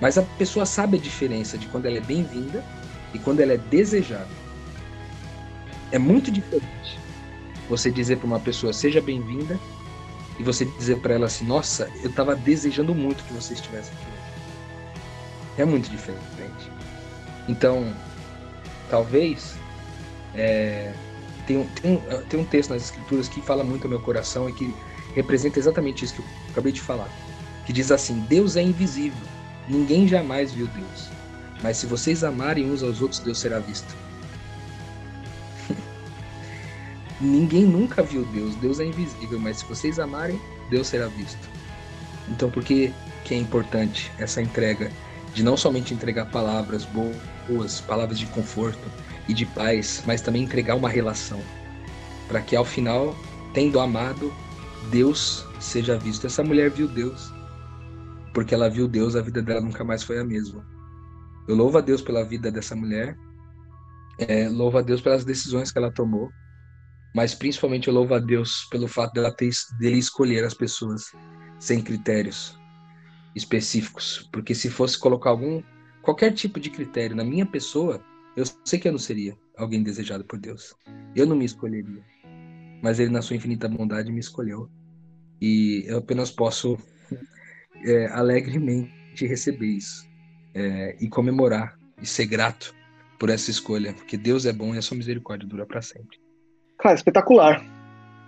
[0.02, 2.64] Mas a pessoa sabe a diferença de quando ela é bem-vinda
[3.14, 4.28] e quando ela é desejada.
[5.92, 7.07] É muito diferente
[7.70, 9.60] você dizer para uma pessoa seja bem-vinda
[10.40, 14.08] e você dizer para ela assim: Nossa, eu estava desejando muito que você estivesse aqui.
[15.58, 16.72] É muito diferente.
[17.48, 17.94] Então,
[18.90, 19.56] talvez
[20.36, 20.94] é,
[21.48, 24.74] tem, tem, tem um texto nas escrituras que fala muito ao meu coração e que
[25.16, 27.10] representa exatamente isso que eu acabei de falar.
[27.66, 29.26] Que diz assim: Deus é invisível,
[29.68, 31.10] ninguém jamais viu Deus.
[31.64, 33.96] Mas se vocês amarem uns aos outros, Deus será visto.
[37.20, 40.40] Ninguém nunca viu Deus, Deus é invisível, mas se vocês amarem,
[40.70, 41.50] Deus será visto.
[42.30, 42.94] Então, por que,
[43.24, 44.92] que é importante essa entrega
[45.34, 48.92] de não somente entregar palavras boas, palavras de conforto
[49.28, 51.42] e de paz, mas também entregar uma relação,
[52.28, 53.16] para que ao final,
[53.54, 54.32] tendo amado,
[54.92, 56.28] Deus seja visto.
[56.28, 57.32] Essa mulher viu Deus,
[58.34, 60.66] porque ela viu Deus, a vida dela nunca mais foi a mesma.
[61.48, 63.18] Eu louvo a Deus pela vida dessa mulher,
[64.20, 66.30] é, louvo a Deus pelas decisões que ela tomou,
[67.18, 69.50] mas principalmente eu louvo a Deus pelo fato dela ter,
[69.80, 71.12] dele escolher as pessoas
[71.60, 72.56] sem critérios
[73.36, 75.64] específicos, porque se fosse colocar algum
[76.04, 78.06] qualquer tipo de critério na minha pessoa,
[78.36, 80.76] eu sei que eu não seria alguém desejado por Deus.
[81.16, 82.06] Eu não me escolheria.
[82.84, 84.70] Mas Ele, na sua infinita bondade, me escolheu.
[85.42, 86.78] E eu apenas posso
[87.84, 90.08] é, alegremente receber isso
[90.54, 92.76] é, e comemorar e ser grato
[93.18, 96.27] por essa escolha, porque Deus é bom e a sua misericórdia dura para sempre.
[96.88, 97.66] Cara, espetacular.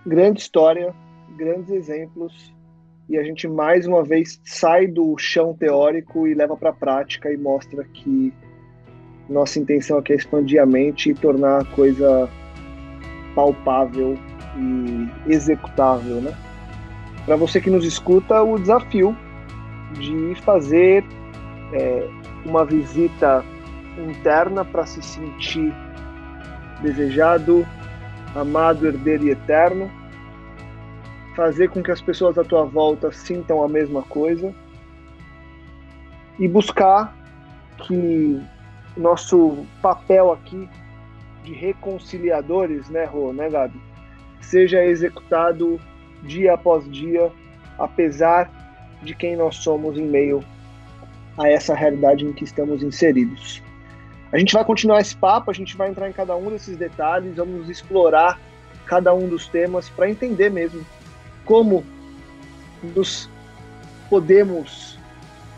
[0.06, 0.94] Grande história,
[1.34, 2.54] grandes exemplos.
[3.08, 7.32] E a gente mais uma vez sai do chão teórico e leva para a prática
[7.32, 8.34] e mostra que
[9.30, 12.28] nossa intenção aqui é expandir a mente e tornar a coisa
[13.34, 14.18] palpável
[14.58, 16.36] e executável, né?
[17.24, 19.16] Para você que nos escuta, o desafio
[19.94, 21.02] de fazer
[21.72, 22.06] é,
[22.44, 23.42] uma visita
[23.96, 25.72] interna para se sentir
[26.82, 27.66] desejado,
[28.34, 29.90] amado, herdeiro e eterno,
[31.34, 34.54] fazer com que as pessoas à tua volta sintam a mesma coisa
[36.38, 37.16] e buscar
[37.78, 38.40] que
[38.96, 40.68] nosso papel aqui
[41.44, 43.80] de reconciliadores, né, Rô, né, Gabi,
[44.40, 45.80] seja executado
[46.22, 47.30] dia após dia,
[47.78, 48.50] apesar
[49.02, 50.44] de quem nós somos em meio
[51.38, 53.62] a essa realidade em que estamos inseridos.
[54.32, 57.36] A gente vai continuar esse papo, a gente vai entrar em cada um desses detalhes,
[57.36, 58.40] vamos explorar
[58.86, 60.84] cada um dos temas para entender mesmo
[61.44, 61.84] como
[62.82, 63.28] nos
[64.08, 64.98] podemos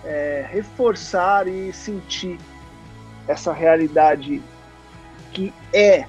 [0.05, 2.39] é, reforçar e sentir
[3.29, 4.43] essa realidade
[5.33, 6.07] que é,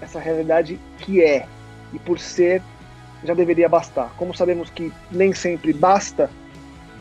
[0.00, 1.46] essa realidade que é,
[1.92, 2.62] e por ser
[3.24, 4.12] já deveria bastar.
[4.16, 6.30] Como sabemos que nem sempre basta,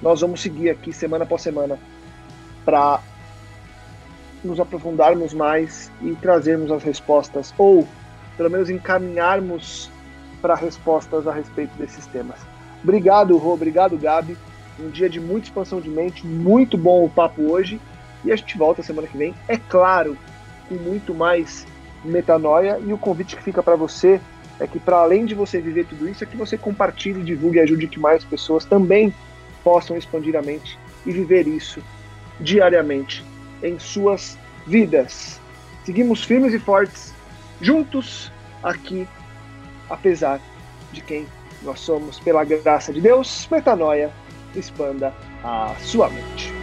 [0.01, 1.80] nós vamos seguir aqui semana após semana
[2.63, 3.01] para
[4.46, 7.88] nos aprofundarmos mais e trazermos as respostas, ou
[8.38, 9.89] pelo menos encaminharmos
[10.41, 12.39] para respostas a respeito desses temas.
[12.84, 14.38] Obrigado, Rô, obrigado, Gabi.
[14.80, 17.80] Um dia de muita expansão de mente, muito bom o papo hoje.
[18.24, 20.18] E a gente volta semana que vem, é claro,
[20.68, 21.66] com muito mais
[22.04, 22.80] metanoia.
[22.86, 24.20] E o convite que fica para você
[24.60, 27.62] é que, para além de você viver tudo isso, é que você compartilhe, divulgue e
[27.62, 29.14] ajude que mais pessoas também
[29.64, 31.82] possam expandir a mente e viver isso
[32.39, 33.24] diariamente
[33.66, 34.38] em suas
[34.68, 35.39] vidas.
[35.84, 37.13] Seguimos firmes e fortes,
[37.59, 38.32] juntos
[38.63, 39.07] aqui,
[39.89, 40.39] apesar
[40.91, 41.28] de quem
[41.61, 44.11] nós somos, pela graça de Deus, metanoia,
[44.55, 45.13] expanda
[45.43, 46.55] a sua mente.